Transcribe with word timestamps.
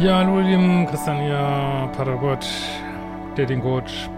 Ja, 0.00 0.18
hallo 0.18 0.38
Lieben, 0.38 0.86
Christian 0.86 1.20
hier, 1.22 1.90
Patergott, 1.96 2.46
Dating 3.34 3.60
Coach 3.60 4.08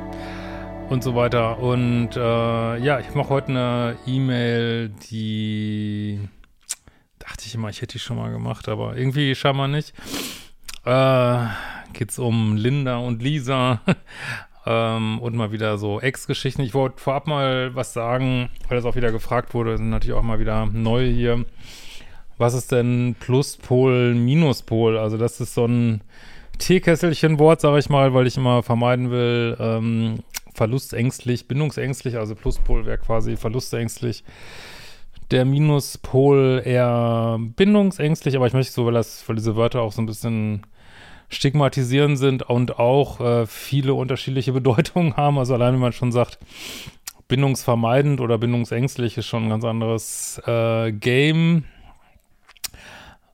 und 0.90 1.02
so 1.02 1.14
weiter. 1.14 1.58
Und 1.58 2.16
äh, 2.16 2.76
ja, 2.76 3.00
ich 3.00 3.14
mache 3.14 3.30
heute 3.30 3.48
eine 3.48 3.96
E-Mail, 4.06 4.90
die 5.10 6.20
dachte 7.18 7.44
ich 7.46 7.54
immer, 7.54 7.70
ich 7.70 7.80
hätte 7.80 7.92
die 7.92 7.98
schon 7.98 8.18
mal 8.18 8.30
gemacht, 8.30 8.68
aber 8.68 8.94
irgendwie 8.94 9.34
scheinbar 9.34 9.68
nicht. 9.68 9.94
Äh, 10.84 11.46
geht's 11.94 12.18
um 12.18 12.56
Linda 12.56 12.98
und 12.98 13.22
Lisa 13.22 13.80
ähm, 14.66 15.18
und 15.18 15.34
mal 15.34 15.50
wieder 15.50 15.78
so 15.78 15.98
Ex-Geschichten. 15.98 16.60
Ich 16.60 16.74
wollte 16.74 17.00
vorab 17.00 17.26
mal 17.26 17.74
was 17.74 17.94
sagen, 17.94 18.50
weil 18.68 18.76
das 18.76 18.84
auch 18.84 18.96
wieder 18.96 19.12
gefragt 19.12 19.54
wurde, 19.54 19.78
sind 19.78 19.88
natürlich 19.88 20.14
auch 20.14 20.22
mal 20.22 20.40
wieder 20.40 20.66
neu 20.66 21.06
hier 21.10 21.46
was 22.40 22.54
ist 22.54 22.72
denn 22.72 23.14
Pluspol, 23.20 24.14
Minuspol? 24.14 24.96
Also 24.96 25.18
das 25.18 25.40
ist 25.40 25.52
so 25.52 25.66
ein 25.66 26.00
Teekesselchen-Wort, 26.58 27.60
sage 27.60 27.78
ich 27.78 27.90
mal, 27.90 28.14
weil 28.14 28.26
ich 28.26 28.38
immer 28.38 28.62
vermeiden 28.62 29.10
will, 29.10 29.56
ähm, 29.60 30.20
verlustängstlich, 30.54 31.48
bindungsängstlich, 31.48 32.16
also 32.16 32.34
Pluspol 32.34 32.86
wäre 32.86 32.96
quasi 32.96 33.36
verlustängstlich. 33.36 34.24
Der 35.30 35.44
Minuspol 35.44 36.62
eher 36.64 37.38
bindungsängstlich, 37.56 38.36
aber 38.36 38.46
ich 38.46 38.54
möchte 38.54 38.72
so, 38.72 38.86
weil 38.86 38.94
das, 38.94 39.22
weil 39.28 39.36
diese 39.36 39.54
Wörter 39.54 39.82
auch 39.82 39.92
so 39.92 40.00
ein 40.00 40.06
bisschen 40.06 40.62
stigmatisierend 41.28 42.18
sind 42.18 42.42
und 42.42 42.78
auch 42.78 43.20
äh, 43.20 43.46
viele 43.46 43.92
unterschiedliche 43.92 44.52
Bedeutungen 44.54 45.18
haben. 45.18 45.38
Also 45.38 45.52
allein 45.54 45.74
wenn 45.74 45.80
man 45.80 45.92
schon 45.92 46.10
sagt, 46.10 46.38
bindungsvermeidend 47.28 48.20
oder 48.22 48.38
bindungsängstlich 48.38 49.18
ist 49.18 49.26
schon 49.26 49.44
ein 49.44 49.50
ganz 49.50 49.64
anderes 49.64 50.40
äh, 50.46 50.90
Game 50.90 51.64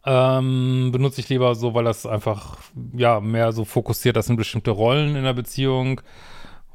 ähm, 0.07 0.91
benutze 0.93 1.21
ich 1.21 1.29
lieber 1.29 1.55
so, 1.57 1.75
weil 1.75 1.85
das 1.85 2.07
einfach, 2.07 2.59
ja, 2.97 3.21
mehr 3.21 3.53
so 3.53 3.65
fokussiert, 3.65 4.17
das 4.17 4.27
sind 4.27 4.37
bestimmte 4.37 4.71
Rollen 4.71 5.17
in 5.17 5.25
der 5.25 5.35
Beziehung. 5.35 6.01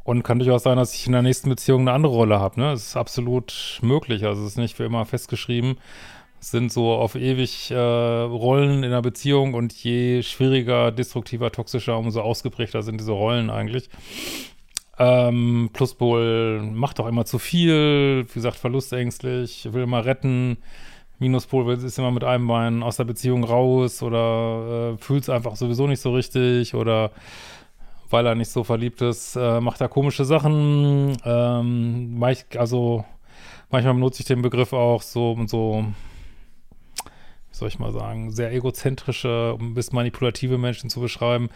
Und 0.04 0.24
kann 0.24 0.40
durchaus 0.40 0.64
sein, 0.64 0.78
dass 0.78 0.96
ich 0.96 1.06
in 1.06 1.14
der 1.14 1.22
nächsten 1.22 1.48
Beziehung 1.48 1.82
eine 1.82 1.94
andere 1.94 2.14
Rolle 2.14 2.40
habe. 2.40 2.60
Ne? 2.60 2.72
Das 2.72 2.88
ist 2.88 2.98
absolut 2.98 3.80
möglich. 3.84 4.26
Also 4.26 4.42
es 4.42 4.54
ist 4.54 4.58
nicht 4.58 4.76
für 4.76 4.84
immer 4.84 5.06
festgeschrieben. 5.06 5.78
Es 6.42 6.50
sind 6.50 6.72
so 6.72 6.92
auf 6.92 7.14
ewig 7.14 7.70
äh, 7.70 7.76
Rollen 7.78 8.84
in 8.84 8.90
der 8.90 9.04
Beziehung 9.04 9.54
und 9.54 9.72
je 9.74 10.24
schwieriger, 10.24 10.92
destruktiver, 10.92 11.52
toxischer, 11.52 12.00
umso 12.00 12.22
ausgeprägter 12.22 12.82
sind 12.82 13.00
diese 13.00 13.12
Rollen 13.12 13.52
eigentlich. 13.52 13.90
Ähm, 14.98 15.70
Pluspol 15.72 16.64
macht 16.64 17.00
auch 17.00 17.08
immer 17.08 17.26
zu 17.26 17.38
viel, 17.38 18.26
wie 18.28 18.34
gesagt, 18.34 18.58
verlustängstlich, 18.58 19.72
will 19.72 19.84
immer 19.84 20.04
retten, 20.04 20.58
Minuspol 21.22 21.72
ist 21.72 22.00
immer 22.00 22.10
mit 22.10 22.24
einem 22.24 22.48
Bein 22.48 22.82
aus 22.82 22.98
der 22.98 23.04
Beziehung 23.04 23.44
raus 23.44 24.02
oder 24.02 24.94
äh, 24.94 24.98
fühlt 24.98 25.22
es 25.22 25.30
einfach 25.30 25.56
sowieso 25.56 25.86
nicht 25.86 26.02
so 26.02 26.14
richtig 26.14 26.74
oder 26.74 27.12
weil 28.10 28.26
er 28.26 28.34
nicht 28.34 28.50
so 28.50 28.64
verliebt 28.64 29.02
ist, 29.04 29.36
äh, 29.36 29.62
macht 29.62 29.82
er 29.82 29.88
komische 29.88 30.26
Sachen. 30.26 31.16
Ähm, 31.24 32.26
also 32.58 33.06
manchmal 33.70 33.94
benutze 33.94 34.22
ich 34.22 34.28
den 34.28 34.42
Begriff 34.42 34.74
auch 34.74 35.04
so 35.04 35.34
und 35.34 35.48
so, 35.48 35.86
wie 37.06 37.56
soll 37.56 37.68
ich 37.68 37.78
mal 37.78 37.94
sagen, 37.94 38.32
sehr 38.32 38.52
egozentrische 38.52 39.58
bis 39.60 39.92
manipulative 39.92 40.58
Menschen 40.58 40.90
zu 40.90 41.00
beschreiben. 41.00 41.50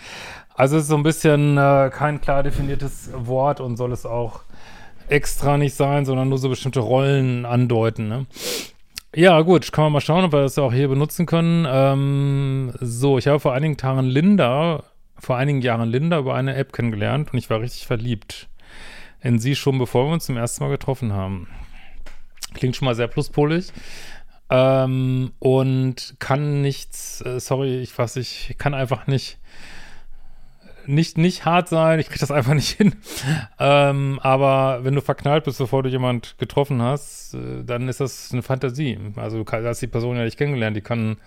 Also 0.53 0.77
es 0.77 0.83
ist 0.83 0.89
so 0.89 0.95
ein 0.95 1.03
bisschen 1.03 1.57
äh, 1.57 1.89
kein 1.91 2.21
klar 2.21 2.43
definiertes 2.43 3.09
Wort 3.15 3.59
und 3.61 3.77
soll 3.77 3.91
es 3.91 4.05
auch 4.05 4.41
extra 5.07 5.57
nicht 5.57 5.73
sein, 5.73 6.05
sondern 6.05 6.29
nur 6.29 6.37
so 6.37 6.49
bestimmte 6.49 6.81
Rollen 6.81 7.45
andeuten. 7.45 8.07
Ne? 8.07 8.27
Ja, 9.17 9.39
gut, 9.43 9.71
kann 9.71 9.85
man 9.85 9.93
mal 9.93 10.01
schauen, 10.01 10.25
ob 10.25 10.33
wir 10.33 10.41
das 10.41 10.57
auch 10.57 10.73
hier 10.73 10.89
benutzen 10.89 11.25
können. 11.25 11.65
Ähm, 11.69 12.73
so, 12.81 13.17
ich 13.17 13.27
habe 13.27 13.39
vor 13.39 13.53
einigen 13.53 13.77
Tagen 13.77 14.03
Linda, 14.03 14.83
vor 15.17 15.37
einigen 15.37 15.61
Jahren 15.61 15.89
Linda 15.89 16.19
über 16.19 16.35
eine 16.35 16.55
App 16.55 16.73
kennengelernt 16.73 17.31
und 17.31 17.39
ich 17.39 17.49
war 17.49 17.61
richtig 17.61 17.87
verliebt 17.87 18.49
in 19.21 19.39
sie 19.39 19.55
schon, 19.55 19.77
bevor 19.79 20.07
wir 20.07 20.11
uns 20.11 20.25
zum 20.25 20.35
ersten 20.35 20.65
Mal 20.65 20.69
getroffen 20.69 21.13
haben. 21.13 21.47
Klingt 22.55 22.75
schon 22.75 22.87
mal 22.87 22.95
sehr 22.95 23.07
pluspolig. 23.07 23.71
Ähm, 24.49 25.31
und 25.39 26.15
kann 26.19 26.61
nichts, 26.61 27.21
äh, 27.21 27.39
sorry, 27.39 27.79
ich 27.79 27.97
weiß, 27.97 28.17
ich 28.17 28.55
kann 28.57 28.73
einfach 28.73 29.07
nicht 29.07 29.39
nicht, 30.87 31.17
nicht 31.17 31.45
hart 31.45 31.69
sein, 31.69 31.99
ich 31.99 32.09
krieg 32.09 32.19
das 32.19 32.31
einfach 32.31 32.53
nicht 32.53 32.69
hin. 32.69 32.95
Ähm, 33.59 34.19
aber 34.21 34.79
wenn 34.83 34.95
du 34.95 35.01
verknallt 35.01 35.43
bist, 35.45 35.57
bevor 35.57 35.83
du 35.83 35.89
jemand 35.89 36.37
getroffen 36.37 36.81
hast, 36.81 37.33
äh, 37.33 37.63
dann 37.63 37.87
ist 37.87 37.99
das 37.99 38.31
eine 38.31 38.41
Fantasie. 38.41 38.97
Also 39.15 39.43
du 39.43 39.51
hast 39.51 39.81
die 39.81 39.87
Person 39.87 40.17
ja 40.17 40.23
nicht 40.23 40.37
kennengelernt, 40.37 40.75
die 40.75 40.81
kann, 40.81 41.17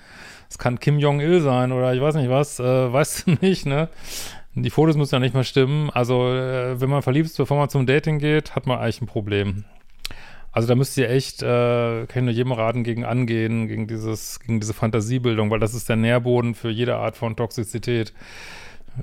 es 0.49 0.59
kann 0.59 0.79
Kim 0.81 0.99
Jong-il 0.99 1.41
sein 1.41 1.73
oder 1.73 1.95
ich 1.95 2.01
weiß 2.01 2.15
nicht 2.17 2.31
was, 2.31 2.61
äh, 2.61 2.93
weißt 2.93 3.27
du 3.27 3.37
nicht, 3.41 3.67
ne? 3.67 3.89
Die 4.55 4.71
Fotos 4.71 4.97
müssen 4.97 5.15
ja 5.15 5.21
nicht 5.21 5.35
mal 5.35 5.45
stimmen. 5.45 5.89
Also, 5.91 6.35
äh, 6.35 6.81
wenn 6.81 6.91
man 6.91 7.03
verliebt 7.03 7.27
ist, 7.27 7.37
bevor 7.37 7.59
man 7.59 7.69
zum 7.69 7.87
Dating 7.87 8.19
geht, 8.19 8.57
hat 8.57 8.67
man 8.67 8.79
eigentlich 8.79 9.01
ein 9.01 9.07
Problem. 9.07 9.65
Also 10.51 10.67
da 10.67 10.75
müsst 10.75 10.97
ihr 10.97 11.09
echt, 11.11 11.43
äh, 11.43 12.07
kann 12.07 12.23
ich 12.23 12.23
nur 12.23 12.33
jedem 12.33 12.53
raten, 12.53 12.83
gegen 12.83 13.05
angehen, 13.05 13.69
gegen 13.69 13.87
dieses, 13.87 14.41
gegen 14.41 14.59
diese 14.59 14.75
Fantasiebildung, 14.75 15.51
weil 15.51 15.61
das 15.61 15.75
ist 15.75 15.89
der 15.89 15.97
Nährboden 15.97 16.55
für 16.55 16.71
jede 16.71 16.97
Art 16.97 17.17
von 17.17 17.37
Toxizität 17.37 18.13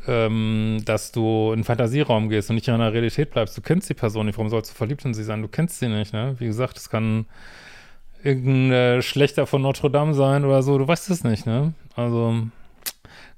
ähm, 0.07 0.81
dass 0.85 1.12
du 1.12 1.51
in 1.51 1.59
den 1.59 1.63
Fantasieraum 1.63 2.29
gehst 2.29 2.50
und 2.50 2.56
nicht 2.56 2.68
in 2.68 2.78
der 2.78 2.94
Realität 2.94 3.31
bleibst. 3.31 3.57
Du 3.57 3.62
kennst 3.62 3.90
die 3.90 3.94
Person 3.94 4.25
nicht, 4.25 4.38
warum 4.38 4.50
sollst 4.50 4.72
du 4.72 4.75
verliebt 4.75 5.06
in 5.06 5.13
sie 5.13 5.23
sein? 5.23 5.41
Du 5.41 5.47
kennst 5.47 5.79
sie 5.79 5.88
nicht, 5.88 6.13
ne? 6.13 6.35
Wie 6.40 6.46
gesagt, 6.46 6.78
es 6.78 6.90
kann 6.90 7.25
irgendein 8.23 8.72
äh, 8.72 9.01
Schlechter 9.01 9.46
von 9.46 9.62
Notre 9.62 9.91
Dame 9.91 10.13
sein 10.13 10.46
oder 10.46 10.63
so, 10.63 10.78
du 10.78 10.88
weißt 10.88 11.09
es 11.09 11.23
nicht, 11.23 11.46
ne? 11.46 11.73
Also 11.96 12.35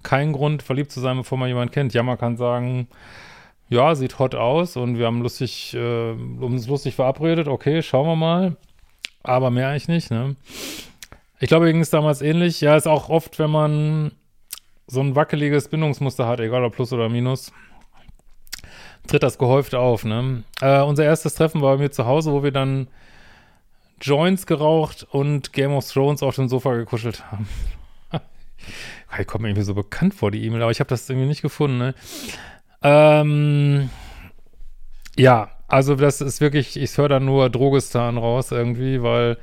kein 0.04 0.32
Grund, 0.32 0.64
verliebt 0.64 0.92
zu 0.92 1.00
sein, 1.00 1.18
bevor 1.18 1.38
man 1.38 1.50
jemanden 1.50 1.74
kennt. 1.74 1.94
Ja, 1.94 2.04
man 2.04 2.18
kann 2.18 2.38
sagen, 2.38 2.88
ja, 3.70 3.96
sieht 3.96 4.20
hot 4.20 4.36
aus 4.36 4.78
und 4.78 4.98
wir 4.98 5.06
haben 5.06 5.22
lustig, 5.22 5.74
äh, 5.74 6.12
uns 6.12 6.68
lustig 6.68 6.96
verabredet, 6.96 7.48
okay, 7.48 7.82
schauen 7.82 8.08
wir 8.08 8.16
mal. 8.16 8.56
Aber 9.24 9.52
mehr 9.52 9.70
eigentlich 9.70 9.90
nicht, 9.90 10.12
ne? 10.12 10.36
Ich 11.40 11.50
glaube, 11.50 11.72
ging 11.72 11.82
es 11.82 11.90
damals 11.90 12.22
ähnlich. 12.22 12.62
Ja, 12.62 12.76
ist 12.76 12.88
auch 12.88 13.10
oft, 13.10 13.38
wenn 13.38 13.52
man 13.52 14.12
so 14.88 15.02
ein 15.02 15.16
wackeliges 15.16 15.68
Bindungsmuster 15.68 16.26
hat, 16.26 16.40
egal 16.40 16.64
ob 16.64 16.76
Plus 16.76 16.94
oder 16.94 17.10
Minus, 17.10 17.52
tritt 19.06 19.24
das 19.24 19.38
gehäuft 19.38 19.76
auf. 19.76 20.06
Ne? 20.06 20.44
Äh, 20.62 20.82
unser 20.82 21.04
erstes 21.04 21.36
Treffen 21.36 21.62
war 21.62 21.76
bei 21.76 21.84
mir 21.84 21.92
zu 21.92 22.06
Hause, 22.06 22.32
wo 22.32 22.44
wir 22.44 22.52
dann 22.52 22.88
Joints 24.02 24.46
geraucht 24.46 25.06
und 25.10 25.54
Game 25.54 25.72
of 25.72 25.92
Thrones 25.92 26.24
auf 26.24 26.36
dem 26.36 26.48
Sofa 26.48 26.76
gekuschelt 26.76 27.30
haben. 27.32 27.48
ich 29.20 29.28
komme 29.28 29.44
mir 29.44 29.50
irgendwie 29.50 29.66
so 29.66 29.74
bekannt 29.74 30.14
vor, 30.14 30.32
die 30.32 30.46
E-Mail, 30.46 30.62
aber 30.62 30.72
ich 30.72 30.80
habe 30.80 30.90
das 30.90 31.10
irgendwie 31.10 31.28
nicht 31.28 31.42
gefunden. 31.42 31.78
Ne? 31.78 31.96
Ähm, 32.84 33.90
ja, 35.18 35.50
also 35.68 35.96
das 35.96 36.22
ist 36.22 36.40
wirklich, 36.40 36.78
ich 36.78 36.98
höre 36.98 37.10
da 37.10 37.20
nur 37.20 37.50
Drogestan 37.50 38.18
raus 38.18 38.52
irgendwie, 38.52 39.02
weil 39.02 39.38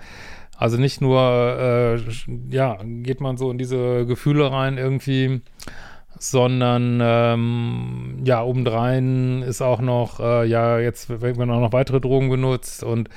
also 0.64 0.78
nicht 0.78 1.02
nur, 1.02 1.20
äh, 1.20 1.98
ja, 2.48 2.78
geht 2.82 3.20
man 3.20 3.36
so 3.36 3.50
in 3.50 3.58
diese 3.58 4.06
Gefühle 4.06 4.50
rein 4.50 4.78
irgendwie, 4.78 5.42
sondern 6.18 7.00
ähm, 7.02 8.22
ja, 8.24 8.42
obendrein 8.42 9.42
ist 9.42 9.60
auch 9.60 9.82
noch, 9.82 10.20
äh, 10.20 10.46
ja, 10.46 10.78
jetzt 10.78 11.10
werden 11.20 11.50
auch 11.50 11.60
noch 11.60 11.74
weitere 11.74 12.00
Drogen 12.00 12.30
benutzt 12.30 12.82
und 12.82 13.10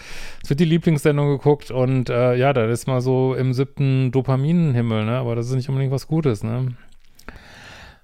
es 0.43 0.49
wird 0.49 0.59
die 0.59 0.65
Lieblingssendung 0.65 1.29
geguckt 1.29 1.71
und 1.71 2.09
äh, 2.09 2.35
ja, 2.35 2.51
da 2.51 2.65
ist 2.65 2.85
mal 2.85 2.99
so 2.99 3.33
im 3.33 3.53
siebten 3.53 4.11
Dopaminenhimmel, 4.11 5.05
ne? 5.05 5.17
Aber 5.17 5.37
das 5.37 5.47
ist 5.47 5.55
nicht 5.55 5.69
unbedingt 5.69 5.93
was 5.93 6.07
Gutes, 6.07 6.43
ne? 6.43 6.75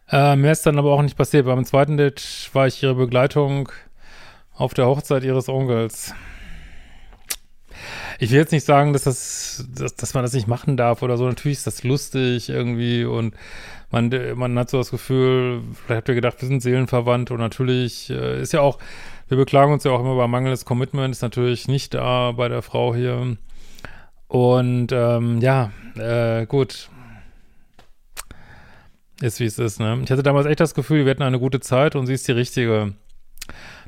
Äh, 0.09 0.37
mehr 0.37 0.53
ist 0.53 0.65
dann 0.65 0.79
aber 0.79 0.93
auch 0.93 1.01
nicht 1.01 1.17
passiert. 1.17 1.47
Beim 1.47 1.65
zweiten 1.65 1.97
Date 1.97 2.49
war 2.53 2.65
ich 2.65 2.81
ihre 2.81 2.95
Begleitung 2.95 3.67
auf 4.53 4.73
der 4.73 4.85
Hochzeit 4.85 5.25
ihres 5.25 5.49
Onkels. 5.49 6.13
Ich 8.19 8.31
will 8.31 8.38
jetzt 8.38 8.51
nicht 8.51 8.65
sagen, 8.65 8.94
dass 8.94 9.03
das, 9.03 9.65
dass, 9.74 9.95
dass 9.95 10.13
man 10.13 10.24
das 10.24 10.33
nicht 10.33 10.47
machen 10.47 10.77
darf 10.77 11.01
oder 11.01 11.18
so. 11.18 11.27
Natürlich 11.27 11.59
ist 11.59 11.68
das 11.68 11.83
lustig 11.83 12.50
irgendwie 12.50 13.06
und 13.06 13.35
man, 13.91 14.09
man 14.35 14.57
hat 14.57 14.69
so 14.69 14.80
das 14.80 14.91
Gefühl, 14.91 15.62
vielleicht 15.74 15.97
habt 15.97 16.09
ihr 16.09 16.15
gedacht, 16.15 16.41
wir 16.41 16.47
sind 16.47 16.62
seelenverwandt 16.62 17.30
und 17.30 17.39
natürlich 17.39 18.09
äh, 18.09 18.41
ist 18.41 18.51
ja 18.51 18.62
auch, 18.62 18.80
wir 19.27 19.38
beklagen 19.38 19.71
uns 19.71 19.83
ja 19.83 19.91
auch 19.91 20.00
immer 20.00 20.13
über 20.13 20.27
mangelndes 20.27 20.65
Commitment, 20.65 21.13
ist 21.13 21.21
natürlich 21.21 21.68
nicht 21.68 21.94
da 21.94 22.31
bei 22.31 22.50
der 22.50 22.63
Frau 22.63 22.95
hier. 22.95 23.38
Und 24.27 24.88
ähm, 24.91 25.41
ja, 25.41 25.71
äh, 25.95 26.47
gut. 26.47 26.89
Ist 29.21 29.39
wie 29.39 29.45
es 29.45 29.59
ist, 29.59 29.79
ne? 29.79 30.01
Ich 30.03 30.12
hatte 30.12 30.24
damals 30.24 30.47
echt 30.47 30.59
das 30.59 30.74
Gefühl, 30.74 31.06
wir 31.06 31.12
hatten 31.12 31.21
eine 31.21 31.39
gute 31.39 31.59
Zeit 31.59 31.95
und 31.95 32.07
sie 32.07 32.15
ist 32.15 32.27
die 32.27 32.31
richtige. 32.31 32.94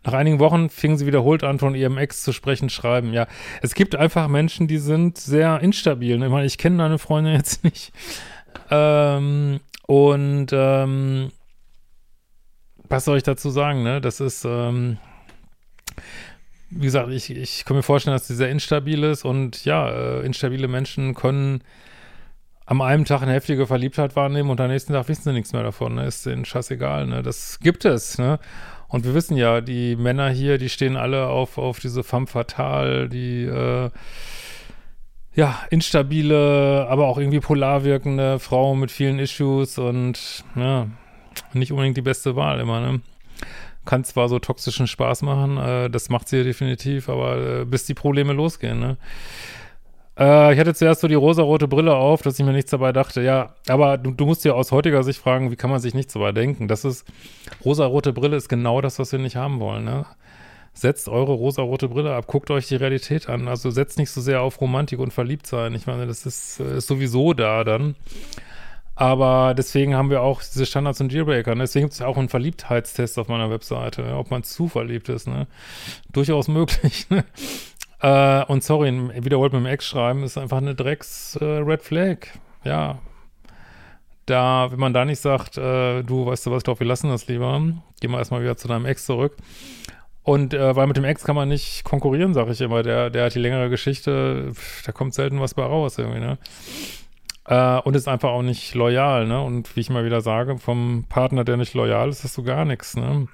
Nach 0.03 0.13
einigen 0.13 0.39
Wochen 0.39 0.69
fing 0.69 0.97
sie 0.97 1.07
wiederholt 1.07 1.43
an, 1.43 1.57
von 1.57 1.73
ihrem 1.73 1.97
Ex 1.97 2.21
zu 2.21 2.31
sprechen, 2.31 2.69
schreiben. 2.69 3.11
Ja, 3.11 3.27
es 3.61 3.73
gibt 3.73 3.95
einfach 3.95 4.27
Menschen, 4.27 4.67
die 4.67 4.77
sind 4.77 5.17
sehr 5.17 5.59
instabil. 5.61 6.21
Ich 6.21 6.29
meine, 6.29 6.45
ich 6.45 6.57
kenne 6.57 6.77
deine 6.77 6.99
Freundin 6.99 7.33
jetzt 7.33 7.63
nicht. 7.63 7.91
Ähm, 8.69 9.59
und 9.87 10.47
ähm, 10.51 11.31
was 12.89 13.05
soll 13.05 13.17
ich 13.17 13.23
dazu 13.23 13.49
sagen, 13.49 13.83
ne? 13.83 13.99
Das 14.01 14.19
ist, 14.19 14.45
ähm, 14.45 14.97
wie 16.69 16.85
gesagt, 16.85 17.09
ich, 17.09 17.31
ich 17.31 17.65
kann 17.65 17.75
mir 17.77 17.83
vorstellen, 17.83 18.15
dass 18.15 18.27
sie 18.27 18.35
sehr 18.35 18.49
instabil 18.49 19.03
ist 19.03 19.25
und 19.25 19.65
ja, 19.65 19.89
äh, 19.89 20.25
instabile 20.25 20.67
Menschen 20.67 21.15
können 21.15 21.63
am 22.67 22.81
einen 22.81 23.05
Tag 23.05 23.21
eine 23.21 23.33
heftige 23.33 23.67
Verliebtheit 23.67 24.15
wahrnehmen 24.15 24.49
und 24.49 24.59
am 24.59 24.69
nächsten 24.69 24.93
Tag 24.93 25.07
wissen 25.07 25.23
sie 25.23 25.33
nichts 25.33 25.53
mehr 25.53 25.63
davon, 25.63 25.95
ne? 25.95 26.05
Ist 26.05 26.25
denen 26.25 26.45
scheißegal, 26.45 27.05
ne? 27.05 27.21
Das 27.21 27.59
gibt 27.59 27.85
es, 27.85 28.17
ne? 28.17 28.39
Und 28.87 29.03
wir 29.05 29.13
wissen 29.13 29.35
ja, 29.35 29.61
die 29.61 29.95
Männer 29.95 30.29
hier, 30.29 30.57
die 30.57 30.69
stehen 30.69 30.95
alle 30.95 31.27
auf, 31.27 31.57
auf 31.57 31.79
diese 31.79 32.03
femme 32.03 32.27
fatale, 32.27 33.09
die, 33.09 33.43
äh, 33.43 33.89
ja, 35.33 35.59
instabile, 35.69 36.87
aber 36.89 37.07
auch 37.07 37.17
irgendwie 37.17 37.41
polar 37.41 37.83
wirkende 37.83 38.39
Frau 38.39 38.73
mit 38.75 38.91
vielen 38.91 39.19
Issues 39.19 39.77
und, 39.77 40.43
ja, 40.55 40.87
nicht 41.53 41.71
unbedingt 41.71 41.97
die 41.97 42.01
beste 42.01 42.35
Wahl 42.35 42.59
immer, 42.59 42.79
ne? 42.79 43.01
Kann 43.83 44.03
zwar 44.03 44.29
so 44.29 44.39
toxischen 44.39 44.87
Spaß 44.87 45.21
machen, 45.23 45.57
äh, 45.57 45.89
das 45.89 46.09
macht 46.09 46.29
sie 46.29 46.37
ja 46.37 46.43
definitiv, 46.43 47.09
aber 47.09 47.61
äh, 47.61 47.65
bis 47.65 47.85
die 47.85 47.93
Probleme 47.93 48.33
losgehen, 48.33 48.79
ne? 48.79 48.97
Äh, 50.17 50.53
ich 50.53 50.59
hatte 50.59 50.73
zuerst 50.73 51.01
so 51.01 51.07
die 51.07 51.15
rosarote 51.15 51.67
Brille 51.67 51.95
auf, 51.95 52.21
dass 52.21 52.39
ich 52.39 52.45
mir 52.45 52.53
nichts 52.53 52.71
dabei 52.71 52.91
dachte. 52.91 53.21
Ja, 53.21 53.53
aber 53.67 53.97
du, 53.97 54.11
du 54.11 54.25
musst 54.25 54.45
dir 54.45 54.55
aus 54.55 54.71
heutiger 54.71 55.03
Sicht 55.03 55.19
fragen, 55.19 55.51
wie 55.51 55.55
kann 55.55 55.69
man 55.69 55.79
sich 55.79 55.93
nichts 55.93 56.13
dabei 56.13 56.31
denken? 56.31 56.67
Das 56.67 56.85
ist, 56.85 57.05
rosarote 57.63 58.13
Brille 58.13 58.37
ist 58.37 58.49
genau 58.49 58.81
das, 58.81 58.99
was 58.99 59.11
wir 59.11 59.19
nicht 59.19 59.35
haben 59.35 59.59
wollen, 59.59 59.83
ne? 59.83 60.05
Setzt 60.73 61.07
eure 61.07 61.31
rosarote 61.31 61.87
Brille 61.87 62.13
ab, 62.13 62.27
guckt 62.27 62.51
euch 62.51 62.67
die 62.67 62.75
Realität 62.75 63.29
an. 63.29 63.47
Also 63.47 63.71
setzt 63.71 63.97
nicht 63.97 64.11
so 64.11 64.19
sehr 64.19 64.41
auf 64.41 64.59
Romantik 64.59 64.99
und 64.99 65.13
Verliebtsein. 65.13 65.73
Ich 65.73 65.87
meine, 65.87 66.05
das 66.05 66.25
ist, 66.25 66.59
äh, 66.59 66.77
ist 66.77 66.87
sowieso 66.87 67.33
da 67.33 67.63
dann. 67.63 67.95
Aber 68.95 69.53
deswegen 69.53 69.93
haben 69.93 70.09
wir 70.09 70.21
auch 70.21 70.41
diese 70.41 70.65
Standards 70.65 71.01
und 71.01 71.11
Dealbreaker. 71.11 71.53
Ne? 71.53 71.63
Deswegen 71.63 71.85
gibt 71.85 71.93
es 71.93 72.01
auch 72.01 72.17
einen 72.17 72.29
Verliebtheitstest 72.29 73.19
auf 73.19 73.27
meiner 73.27 73.49
Webseite, 73.49 74.03
ne? 74.03 74.17
ob 74.17 74.31
man 74.31 74.43
zu 74.43 74.69
verliebt 74.69 75.09
ist. 75.09 75.27
Ne? 75.27 75.47
Durchaus 76.11 76.47
möglich. 76.47 77.07
Ne? 77.15 77.23
Äh, 78.05 78.45
und 78.45 78.63
sorry, 78.63 78.91
wiederholt 79.23 79.51
mit 79.51 79.61
dem 79.61 79.65
Ex 79.65 79.87
schreiben, 79.87 80.21
ist 80.21 80.37
einfach 80.37 80.57
eine 80.57 80.75
Drecks-Red 80.75 81.79
äh, 81.79 81.83
Flag. 81.83 82.17
Ja. 82.63 82.99
Da, 84.27 84.71
wenn 84.71 84.79
man 84.79 84.93
da 84.93 85.05
nicht 85.05 85.19
sagt, 85.19 85.57
äh, 85.57 86.03
du, 86.03 86.27
weißt 86.27 86.45
du 86.45 86.51
was, 86.51 86.63
glaube, 86.63 86.81
wir 86.81 86.87
lassen 86.87 87.09
das 87.09 87.27
lieber. 87.27 87.59
Geh 87.99 88.07
mal 88.07 88.19
erstmal 88.19 88.43
wieder 88.43 88.57
zu 88.57 88.67
deinem 88.67 88.85
Ex 88.85 89.07
zurück. 89.07 89.35
Und 90.21 90.53
äh, 90.53 90.75
weil 90.75 90.85
mit 90.85 90.97
dem 90.97 91.03
Ex 91.03 91.23
kann 91.23 91.35
man 91.35 91.49
nicht 91.49 91.83
konkurrieren, 91.83 92.35
sage 92.35 92.51
ich 92.51 92.61
immer. 92.61 92.83
Der, 92.83 93.09
der 93.09 93.25
hat 93.25 93.33
die 93.33 93.39
längere 93.39 93.71
Geschichte, 93.71 94.51
da 94.85 94.91
kommt 94.91 95.15
selten 95.15 95.39
was 95.39 95.55
bei 95.55 95.63
raus 95.63 95.97
irgendwie, 95.97 96.19
ne? 96.19 96.37
Äh, 97.47 97.79
und 97.79 97.95
ist 97.95 98.07
einfach 98.07 98.29
auch 98.29 98.43
nicht 98.43 98.75
loyal, 98.75 99.25
ne? 99.25 99.41
Und 99.41 99.75
wie 99.75 99.79
ich 99.79 99.89
mal 99.89 100.05
wieder 100.05 100.21
sage, 100.21 100.59
vom 100.59 101.05
Partner, 101.09 101.43
der 101.43 101.57
nicht 101.57 101.73
loyal 101.73 102.09
ist, 102.09 102.23
hast 102.23 102.37
du 102.37 102.43
gar 102.43 102.65
nichts, 102.65 102.95
ne? 102.95 103.27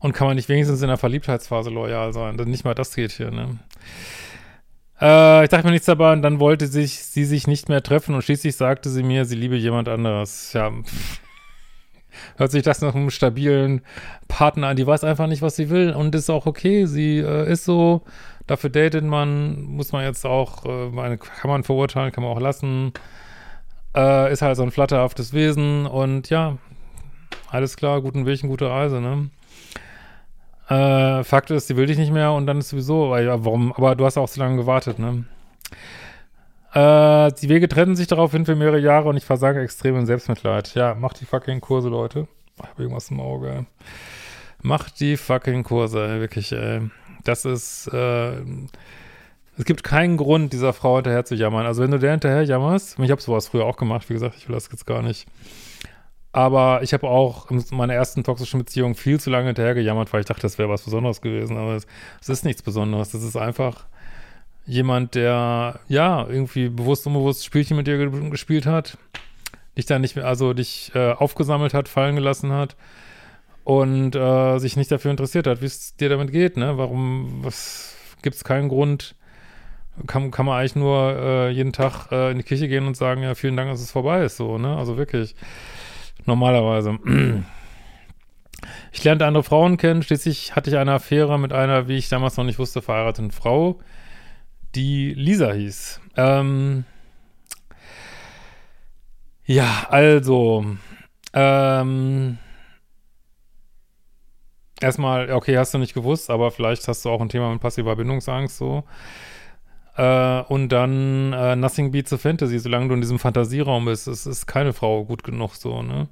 Und 0.00 0.12
kann 0.12 0.26
man 0.26 0.36
nicht 0.36 0.48
wenigstens 0.48 0.80
in 0.82 0.88
der 0.88 0.96
Verliebtheitsphase 0.96 1.70
loyal 1.70 2.12
sein? 2.12 2.36
Denn 2.36 2.48
nicht 2.48 2.64
mal 2.64 2.74
das 2.74 2.94
geht 2.94 3.12
hier, 3.12 3.30
ne? 3.30 3.58
Äh, 5.00 5.44
ich 5.44 5.50
dachte 5.50 5.64
mir 5.64 5.72
nichts 5.72 5.86
dabei 5.86 6.12
und 6.12 6.22
dann 6.22 6.40
wollte 6.40 6.66
sich, 6.66 7.04
sie 7.04 7.24
sich 7.24 7.46
nicht 7.46 7.68
mehr 7.68 7.82
treffen 7.82 8.14
und 8.14 8.22
schließlich 8.22 8.56
sagte 8.56 8.90
sie 8.90 9.02
mir, 9.02 9.24
sie 9.24 9.36
liebe 9.36 9.56
jemand 9.56 9.88
anderes. 9.88 10.52
Ja, 10.52 10.72
hört 12.36 12.50
sich 12.50 12.62
das 12.62 12.80
nach 12.80 12.94
einem 12.94 13.10
stabilen 13.10 13.82
Partner 14.26 14.68
an. 14.68 14.76
Die 14.76 14.86
weiß 14.86 15.04
einfach 15.04 15.26
nicht, 15.26 15.42
was 15.42 15.56
sie 15.56 15.70
will 15.70 15.92
und 15.92 16.14
ist 16.14 16.30
auch 16.30 16.46
okay. 16.46 16.86
Sie 16.86 17.18
äh, 17.18 17.50
ist 17.50 17.64
so, 17.64 18.02
dafür 18.46 18.70
datet 18.70 19.04
man, 19.04 19.62
muss 19.62 19.92
man 19.92 20.04
jetzt 20.04 20.24
auch, 20.26 20.64
äh, 20.64 21.16
kann 21.16 21.50
man 21.50 21.64
verurteilen, 21.64 22.12
kann 22.12 22.24
man 22.24 22.32
auch 22.32 22.40
lassen. 22.40 22.92
Äh, 23.96 24.32
ist 24.32 24.42
halt 24.42 24.56
so 24.56 24.62
ein 24.62 24.70
flatterhaftes 24.70 25.32
Wesen 25.32 25.86
und 25.86 26.28
ja, 26.30 26.58
alles 27.50 27.76
klar, 27.76 28.02
guten 28.02 28.26
Weg, 28.26 28.42
und 28.42 28.50
gute 28.50 28.68
Reise, 28.68 29.00
ne? 29.00 29.30
Äh, 30.68 31.24
Fakt 31.24 31.50
ist, 31.50 31.68
sie 31.68 31.76
will 31.76 31.86
dich 31.86 31.98
nicht 31.98 32.12
mehr 32.12 32.32
und 32.32 32.46
dann 32.46 32.58
ist 32.58 32.68
sowieso, 32.68 33.16
ja, 33.16 33.44
warum, 33.44 33.72
aber 33.72 33.96
du 33.96 34.04
hast 34.04 34.18
auch 34.18 34.28
so 34.28 34.40
lange 34.40 34.56
gewartet, 34.56 34.98
ne? 34.98 35.24
Äh, 36.74 37.32
die 37.40 37.48
Wege 37.48 37.68
trennen 37.68 37.96
sich 37.96 38.06
daraufhin 38.06 38.44
für 38.44 38.54
mehrere 38.54 38.78
Jahre 38.78 39.08
und 39.08 39.16
ich 39.16 39.24
versage 39.24 39.60
extrem 39.60 39.96
in 39.96 40.04
Selbstmitleid. 40.06 40.74
Ja, 40.74 40.94
macht 40.94 41.20
die 41.20 41.24
fucking 41.24 41.60
Kurse, 41.60 41.88
Leute. 41.88 42.28
Ich 42.56 42.68
hab 42.68 42.78
irgendwas 42.78 43.10
im 43.10 43.20
Auge, 43.20 43.50
ey. 43.50 43.66
Macht 44.60 45.00
die 45.00 45.16
fucking 45.16 45.62
Kurse, 45.62 46.20
wirklich, 46.20 46.52
ey. 46.52 46.82
Das 47.24 47.46
ist, 47.46 47.88
äh, 47.88 48.32
es 49.56 49.64
gibt 49.64 49.82
keinen 49.82 50.18
Grund, 50.18 50.52
dieser 50.52 50.74
Frau 50.74 50.96
hinterher 50.96 51.24
zu 51.24 51.34
jammern. 51.34 51.64
Also 51.64 51.82
wenn 51.82 51.90
du 51.90 51.98
der 51.98 52.10
hinterher 52.10 52.42
jammerst, 52.42 52.98
ich 52.98 53.10
habe 53.10 53.22
sowas 53.22 53.48
früher 53.48 53.64
auch 53.64 53.76
gemacht, 53.76 54.08
wie 54.10 54.14
gesagt, 54.14 54.36
ich 54.36 54.48
will 54.48 54.54
das 54.54 54.68
jetzt 54.70 54.86
gar 54.86 55.02
nicht 55.02 55.26
aber 56.38 56.84
ich 56.84 56.92
habe 56.92 57.08
auch 57.08 57.50
in 57.50 57.64
meiner 57.72 57.94
ersten 57.94 58.22
toxischen 58.22 58.60
Beziehung 58.60 58.94
viel 58.94 59.18
zu 59.18 59.28
lange 59.28 59.46
hinterher 59.46 59.74
gejammert, 59.74 60.12
weil 60.12 60.20
ich 60.20 60.26
dachte, 60.26 60.42
das 60.42 60.56
wäre 60.56 60.68
was 60.68 60.82
Besonderes 60.82 61.20
gewesen. 61.20 61.56
Aber 61.56 61.74
es, 61.74 61.88
es, 62.20 62.28
ist 62.28 62.44
nichts 62.44 62.62
Besonderes. 62.62 63.10
Das 63.10 63.24
ist 63.24 63.34
einfach 63.34 63.86
jemand, 64.64 65.16
der, 65.16 65.80
ja, 65.88 66.24
irgendwie 66.28 66.68
bewusst, 66.68 67.08
unbewusst 67.08 67.44
Spielchen 67.44 67.76
mit 67.76 67.88
dir 67.88 68.08
gespielt 68.30 68.66
hat, 68.66 68.98
dich 69.76 69.86
dann 69.86 70.00
nicht 70.00 70.14
mehr, 70.14 70.28
also 70.28 70.52
dich 70.52 70.92
äh, 70.94 71.10
aufgesammelt 71.10 71.74
hat, 71.74 71.88
fallen 71.88 72.14
gelassen 72.14 72.52
hat 72.52 72.76
und 73.64 74.14
äh, 74.14 74.58
sich 74.60 74.76
nicht 74.76 74.92
dafür 74.92 75.10
interessiert 75.10 75.48
hat, 75.48 75.60
wie 75.60 75.66
es 75.66 75.96
dir 75.96 76.08
damit 76.08 76.30
geht, 76.30 76.56
ne? 76.56 76.78
Warum, 76.78 77.42
gibt 78.22 78.36
es 78.36 78.44
keinen 78.44 78.68
Grund, 78.68 79.16
kann, 80.06 80.30
kann 80.30 80.46
man 80.46 80.60
eigentlich 80.60 80.76
nur 80.76 81.16
äh, 81.18 81.50
jeden 81.50 81.72
Tag 81.72 82.12
äh, 82.12 82.30
in 82.30 82.36
die 82.36 82.44
Kirche 82.44 82.68
gehen 82.68 82.86
und 82.86 82.96
sagen, 82.96 83.24
ja, 83.24 83.34
vielen 83.34 83.56
Dank, 83.56 83.72
dass 83.72 83.80
es 83.80 83.90
vorbei 83.90 84.22
ist, 84.22 84.36
so, 84.36 84.56
ne? 84.56 84.76
Also 84.76 84.96
wirklich. 84.96 85.34
Normalerweise. 86.24 86.98
Ich 88.92 89.04
lernte 89.04 89.26
andere 89.26 89.44
Frauen 89.44 89.76
kennen. 89.76 90.02
Schließlich 90.02 90.56
hatte 90.56 90.70
ich 90.70 90.76
eine 90.76 90.92
Affäre 90.92 91.38
mit 91.38 91.52
einer, 91.52 91.88
wie 91.88 91.96
ich 91.96 92.08
damals 92.08 92.36
noch 92.36 92.44
nicht 92.44 92.58
wusste, 92.58 92.82
verheirateten 92.82 93.30
Frau, 93.30 93.78
die 94.74 95.14
Lisa 95.14 95.52
hieß. 95.52 96.00
Ähm, 96.16 96.84
ja, 99.44 99.86
also, 99.88 100.66
ähm, 101.32 102.38
erstmal, 104.80 105.30
okay, 105.32 105.56
hast 105.56 105.74
du 105.74 105.78
nicht 105.78 105.94
gewusst, 105.94 106.28
aber 106.28 106.50
vielleicht 106.50 106.86
hast 106.88 107.04
du 107.04 107.10
auch 107.10 107.20
ein 107.20 107.28
Thema 107.28 107.50
mit 107.52 107.60
passiver 107.60 107.96
Bindungsangst, 107.96 108.56
so. 108.58 108.84
Äh, 109.98 110.42
und 110.42 110.68
dann 110.68 111.32
äh, 111.32 111.56
Nothing 111.56 111.90
Beats 111.90 112.12
a 112.12 112.18
Fantasy, 112.18 112.60
solange 112.60 112.86
du 112.86 112.94
in 112.94 113.00
diesem 113.00 113.18
Fantasieraum 113.18 113.84
bist, 113.86 114.06
ist, 114.06 114.26
ist 114.26 114.46
keine 114.46 114.72
Frau 114.72 115.04
gut 115.04 115.24
genug 115.24 115.56
so, 115.56 115.82
ne? 115.82 116.08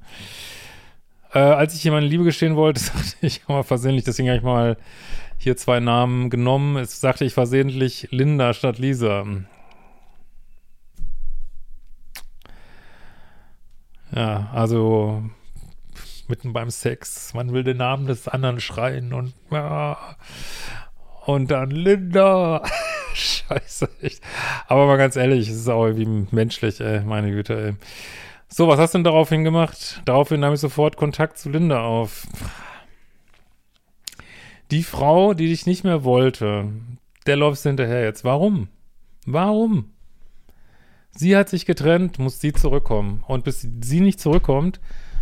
Äh, 1.33 1.38
als 1.38 1.75
ich 1.76 1.85
jemanden 1.85 2.11
Liebe 2.11 2.25
gestehen 2.25 2.57
wollte, 2.57 2.81
sagte 2.85 3.14
ich 3.21 3.47
mal 3.47 3.62
versehentlich, 3.62 4.05
deswegen 4.05 4.28
habe 4.28 4.38
ich 4.38 4.45
mal 4.45 4.76
hier 5.38 5.57
zwei 5.57 5.78
Namen 5.78 6.31
genommen. 6.31 6.76
Es 6.78 7.00
sagte 7.00 7.25
ich 7.25 7.33
versehentlich 7.33 8.09
Linda 8.11 8.55
statt 8.55 8.78
Lisa. 8.78 9.25
Ja, 14.12 14.50
also 14.52 15.23
mitten 16.26 16.52
beim 16.52 16.71
Sex, 16.71 17.35
man 17.35 17.52
will 17.52 17.62
den 17.62 17.76
Namen 17.76 18.09
des 18.09 18.26
anderen 18.26 18.59
schreien 18.59 19.12
und 19.12 19.33
ja, 19.52 20.16
und 21.26 21.52
dann 21.52 21.71
Linda. 21.71 22.64
Scheiße, 23.17 23.89
echt. 24.03 24.23
Aber 24.69 24.87
mal 24.87 24.99
ganz 24.99 25.17
ehrlich, 25.17 25.49
es 25.49 25.57
ist 25.57 25.69
auch 25.69 25.87
irgendwie 25.87 26.27
menschlich, 26.31 26.81
ey, 26.81 27.01
meine 27.01 27.31
Güte, 27.31 27.69
ey. 27.69 27.75
So, 28.49 28.69
was 28.69 28.79
hast 28.79 28.93
du 28.93 28.99
denn 28.99 29.05
daraufhin 29.05 29.43
gemacht? 29.43 30.03
Daraufhin 30.05 30.41
nahm 30.41 30.53
ich 30.53 30.61
sofort 30.61 30.97
Kontakt 30.97 31.39
zu 31.39 31.49
Linda 31.49 31.83
auf. 31.83 32.27
Die 34.71 34.83
Frau, 34.83 35.33
die 35.33 35.47
dich 35.47 35.65
nicht 35.65 35.83
mehr 35.83 36.05
wollte, 36.05 36.69
der 37.27 37.37
läufst 37.37 37.65
du 37.65 37.71
hinterher 37.71 38.05
jetzt. 38.05 38.23
Warum? 38.25 38.69
Warum? 39.25 39.93
Sie 41.11 41.37
hat 41.37 41.49
sich 41.49 41.65
getrennt, 41.65 42.19
muss 42.19 42.41
sie 42.41 42.53
zurückkommen. 42.53 43.25
Und 43.27 43.45
bis 43.45 43.67
sie 43.81 44.01
nicht 44.01 44.21
zurückkommt, 44.21 44.79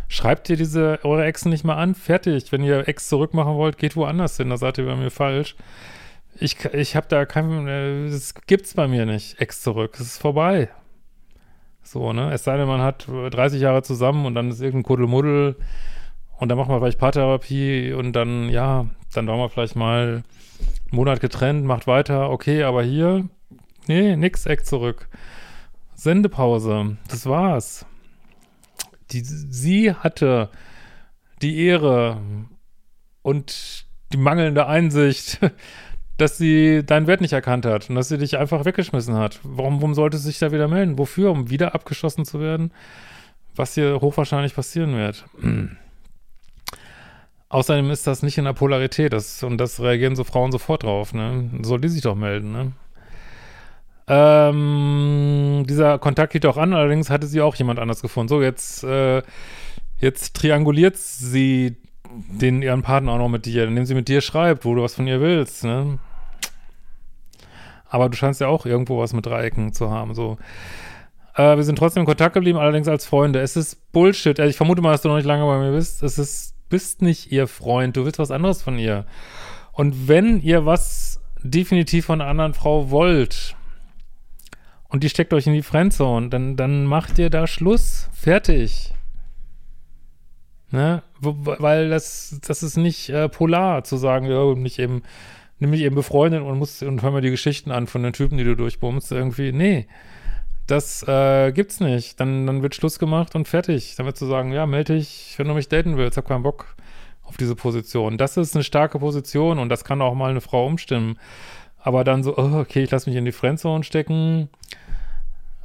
schreibt 0.08 0.50
ihr 0.50 0.56
diese, 0.56 0.98
eure 1.04 1.24
Exen 1.24 1.50
nicht 1.50 1.64
mal 1.64 1.76
an. 1.76 1.94
Fertig. 1.94 2.50
Wenn 2.50 2.64
ihr 2.64 2.88
Ex 2.88 3.08
zurückmachen 3.08 3.54
wollt, 3.54 3.78
geht 3.78 3.94
woanders 3.94 4.36
hin. 4.36 4.50
Da 4.50 4.56
seid 4.56 4.78
ihr 4.78 4.86
bei 4.86 4.96
mir 4.96 5.10
falsch 5.10 5.54
Ich, 6.38 6.64
ich 6.64 6.96
habe 6.96 7.06
da 7.08 7.26
kein, 7.26 7.68
äh, 7.68 8.10
das 8.10 8.34
gibt's 8.46 8.74
bei 8.74 8.88
mir 8.88 9.06
nicht, 9.06 9.40
Ex 9.40 9.62
zurück. 9.62 9.94
Es 9.94 10.00
ist 10.00 10.18
vorbei. 10.20 10.68
So, 11.82 12.12
ne? 12.12 12.32
Es 12.32 12.44
sei 12.44 12.56
denn, 12.56 12.66
man 12.66 12.80
hat 12.80 13.06
30 13.08 13.60
Jahre 13.60 13.82
zusammen 13.82 14.26
und 14.26 14.34
dann 14.34 14.50
ist 14.50 14.60
irgendein 14.60 14.84
Kuddelmuddel 14.84 15.56
und 16.38 16.48
dann 16.48 16.58
macht 16.58 16.68
man 16.68 16.80
vielleicht 16.80 16.98
Paartherapie 16.98 17.92
und 17.92 18.12
dann, 18.14 18.48
ja, 18.48 18.86
dann 19.12 19.26
war 19.26 19.36
man 19.36 19.50
vielleicht 19.50 19.76
mal 19.76 20.24
einen 20.24 20.24
Monat 20.90 21.20
getrennt, 21.20 21.64
macht 21.64 21.86
weiter, 21.86 22.30
okay, 22.30 22.64
aber 22.64 22.82
hier, 22.82 23.28
nee, 23.86 24.16
nix, 24.16 24.46
Eck 24.46 24.66
zurück. 24.66 25.08
Sendepause, 25.94 26.96
das 27.08 27.26
war's. 27.26 27.86
Die, 29.10 29.20
sie 29.20 29.92
hatte 29.92 30.50
die 31.42 31.66
Ehre 31.66 32.18
und 33.22 33.86
die 34.12 34.16
mangelnde 34.16 34.66
Einsicht, 34.66 35.38
dass 36.16 36.38
sie 36.38 36.84
deinen 36.84 37.06
Wert 37.06 37.20
nicht 37.20 37.32
erkannt 37.32 37.66
hat 37.66 37.90
und 37.90 37.96
dass 37.96 38.08
sie 38.08 38.18
dich 38.18 38.38
einfach 38.38 38.64
weggeschmissen 38.64 39.16
hat. 39.16 39.40
Warum, 39.42 39.76
warum 39.76 39.94
sollte 39.94 40.16
sie 40.16 40.28
sich 40.28 40.38
da 40.38 40.52
wieder 40.52 40.68
melden? 40.68 40.98
Wofür? 40.98 41.30
Um 41.30 41.50
wieder 41.50 41.74
abgeschossen 41.74 42.24
zu 42.24 42.40
werden? 42.40 42.72
Was 43.56 43.74
hier 43.74 44.00
hochwahrscheinlich 44.00 44.54
passieren 44.54 44.96
wird. 44.96 45.24
Außerdem 47.48 47.90
ist 47.90 48.06
das 48.06 48.22
nicht 48.22 48.38
in 48.38 48.44
der 48.44 48.52
Polarität 48.52 49.12
das, 49.12 49.42
und 49.42 49.58
das 49.58 49.80
reagieren 49.80 50.16
so 50.16 50.24
Frauen 50.24 50.50
sofort 50.50 50.82
drauf. 50.82 51.14
Ne? 51.14 51.50
Soll 51.62 51.80
die 51.80 51.88
sich 51.88 52.02
doch 52.02 52.16
melden. 52.16 52.52
Ne? 52.52 52.72
Ähm, 54.06 55.64
dieser 55.68 55.98
Kontakt 55.98 56.32
hielt 56.32 56.46
auch 56.46 56.56
an, 56.56 56.74
allerdings 56.74 57.10
hatte 57.10 57.26
sie 57.26 57.40
auch 57.40 57.54
jemand 57.54 57.78
anders 57.78 58.02
gefunden. 58.02 58.28
So, 58.28 58.42
jetzt, 58.42 58.84
äh, 58.84 59.22
jetzt 59.98 60.34
trianguliert 60.36 60.96
sie 60.96 61.76
den 62.28 62.62
ihren 62.62 62.82
Partner 62.82 63.12
auch 63.12 63.18
noch 63.18 63.28
mit 63.28 63.46
dir, 63.46 63.64
indem 63.64 63.86
sie 63.86 63.94
mit 63.94 64.08
dir 64.08 64.20
schreibt, 64.20 64.64
wo 64.64 64.74
du 64.74 64.82
was 64.82 64.94
von 64.94 65.06
ihr 65.06 65.20
willst, 65.20 65.64
ne? 65.64 65.98
Aber 67.88 68.08
du 68.08 68.16
scheinst 68.16 68.40
ja 68.40 68.48
auch 68.48 68.66
irgendwo 68.66 68.98
was 68.98 69.12
mit 69.12 69.26
Dreiecken 69.26 69.72
zu 69.72 69.90
haben, 69.90 70.14
so. 70.14 70.36
Äh, 71.34 71.56
wir 71.56 71.64
sind 71.64 71.76
trotzdem 71.76 72.02
in 72.02 72.06
Kontakt 72.06 72.34
geblieben, 72.34 72.58
allerdings 72.58 72.88
als 72.88 73.06
Freunde. 73.06 73.40
Es 73.40 73.56
ist 73.56 73.92
Bullshit. 73.92 74.38
Also 74.38 74.50
ich 74.50 74.56
vermute 74.56 74.82
mal, 74.82 74.92
dass 74.92 75.02
du 75.02 75.08
noch 75.08 75.16
nicht 75.16 75.26
lange 75.26 75.44
bei 75.44 75.58
mir 75.58 75.72
bist. 75.72 76.02
Es 76.02 76.18
ist, 76.18 76.54
bist 76.68 77.02
nicht 77.02 77.32
ihr 77.32 77.46
Freund. 77.46 77.96
Du 77.96 78.04
willst 78.04 78.18
was 78.18 78.30
anderes 78.30 78.62
von 78.62 78.78
ihr. 78.78 79.04
Und 79.72 80.08
wenn 80.08 80.40
ihr 80.40 80.66
was 80.66 81.20
definitiv 81.42 82.06
von 82.06 82.20
einer 82.20 82.30
anderen 82.30 82.54
Frau 82.54 82.90
wollt 82.90 83.56
und 84.88 85.02
die 85.02 85.08
steckt 85.08 85.34
euch 85.34 85.46
in 85.46 85.52
die 85.52 85.62
Friendzone, 85.62 86.28
dann, 86.28 86.56
dann 86.56 86.84
macht 86.84 87.18
ihr 87.18 87.30
da 87.30 87.46
Schluss. 87.46 88.08
Fertig. 88.12 88.94
Ne? 90.74 91.04
Weil 91.20 91.88
das, 91.88 92.40
das 92.44 92.64
ist 92.64 92.76
nicht 92.76 93.08
äh, 93.08 93.28
polar 93.28 93.84
zu 93.84 93.96
sagen, 93.96 94.26
ja, 94.26 94.54
nicht 94.54 94.80
eben, 94.80 95.02
nimm 95.60 95.70
mich 95.70 95.82
eben 95.82 95.94
befreundet 95.94 96.42
und 96.42 96.58
musst 96.58 96.82
und 96.82 97.00
hör 97.00 97.12
mir 97.12 97.20
die 97.20 97.30
Geschichten 97.30 97.70
an 97.70 97.86
von 97.86 98.02
den 98.02 98.12
Typen, 98.12 98.38
die 98.38 98.44
du 98.44 98.56
durchbummst. 98.56 99.12
Irgendwie, 99.12 99.52
nee. 99.52 99.86
Das 100.66 101.06
äh, 101.06 101.52
gibt's 101.52 101.78
nicht. 101.78 102.18
Dann, 102.18 102.44
dann 102.48 102.62
wird 102.62 102.74
Schluss 102.74 102.98
gemacht 102.98 103.36
und 103.36 103.46
fertig. 103.46 103.96
Wird 103.96 104.16
zu 104.16 104.26
sagen, 104.26 104.50
ja, 104.50 104.66
melde 104.66 104.96
dich, 104.96 105.34
wenn 105.36 105.46
du 105.46 105.54
mich 105.54 105.68
daten 105.68 105.96
willst, 105.96 106.16
hab 106.16 106.26
keinen 106.26 106.42
Bock 106.42 106.74
auf 107.22 107.36
diese 107.36 107.54
Position. 107.54 108.18
Das 108.18 108.36
ist 108.36 108.56
eine 108.56 108.64
starke 108.64 108.98
Position 108.98 109.60
und 109.60 109.68
das 109.68 109.84
kann 109.84 110.02
auch 110.02 110.14
mal 110.14 110.30
eine 110.30 110.40
Frau 110.40 110.66
umstimmen. 110.66 111.20
Aber 111.78 112.02
dann 112.02 112.24
so, 112.24 112.36
oh, 112.36 112.58
okay, 112.58 112.82
ich 112.82 112.90
lass 112.90 113.06
mich 113.06 113.14
in 113.14 113.24
die 113.24 113.30
Friendzone 113.30 113.84
stecken. 113.84 114.48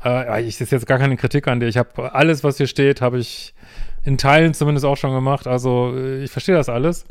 Äh, 0.05 0.43
ich 0.43 0.61
ist 0.61 0.71
jetzt 0.71 0.85
gar 0.85 0.99
keine 0.99 1.17
Kritik 1.17 1.47
an 1.47 1.59
dir. 1.59 1.67
Ich 1.67 1.77
habe 1.77 2.13
alles, 2.13 2.43
was 2.43 2.57
hier 2.57 2.67
steht, 2.67 3.01
habe 3.01 3.17
ich 3.17 3.55
in 4.03 4.17
Teilen 4.17 4.53
zumindest 4.53 4.85
auch 4.85 4.97
schon 4.97 5.13
gemacht. 5.13 5.47
Also 5.47 5.93
äh, 5.95 6.23
ich 6.23 6.31
verstehe 6.31 6.55
das 6.55 6.69
alles. 6.69 7.05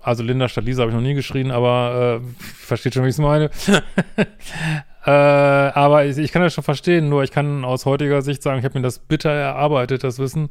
Also 0.00 0.22
Linda 0.22 0.48
statt 0.48 0.64
Lisa 0.64 0.82
habe 0.82 0.90
ich 0.90 0.94
noch 0.94 1.02
nie 1.02 1.14
geschrien, 1.14 1.50
aber 1.50 2.22
äh, 2.22 2.42
versteht 2.42 2.94
schon, 2.94 3.04
wie 3.04 3.08
ich 3.08 3.14
es 3.14 3.18
meine. 3.18 3.50
äh, 5.04 5.10
aber 5.10 6.06
ich, 6.06 6.16
ich, 6.18 6.32
kann 6.32 6.42
das 6.42 6.54
schon 6.54 6.64
verstehen, 6.64 7.08
nur 7.08 7.24
ich 7.24 7.30
kann 7.30 7.64
aus 7.64 7.84
heutiger 7.84 8.22
Sicht 8.22 8.42
sagen, 8.42 8.58
ich 8.58 8.64
habe 8.64 8.78
mir 8.78 8.84
das 8.84 9.00
bitter 9.00 9.30
erarbeitet, 9.30 10.04
das 10.04 10.18
Wissen, 10.18 10.50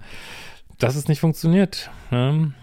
dass 0.79 0.95
es 0.95 1.07
nicht 1.07 1.21
funktioniert. 1.21 1.89
Ne? 2.11 2.53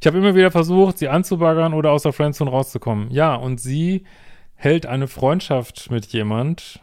Ich 0.00 0.06
habe 0.06 0.18
immer 0.18 0.34
wieder 0.34 0.50
versucht, 0.50 0.98
sie 0.98 1.08
anzubaggern 1.08 1.74
oder 1.74 1.92
aus 1.92 2.02
der 2.02 2.12
Friendzone 2.12 2.50
rauszukommen. 2.50 3.10
Ja, 3.10 3.34
und 3.36 3.60
sie 3.60 4.04
hält 4.56 4.84
eine 4.84 5.06
Freundschaft 5.06 5.90
mit 5.90 6.06
jemand, 6.06 6.80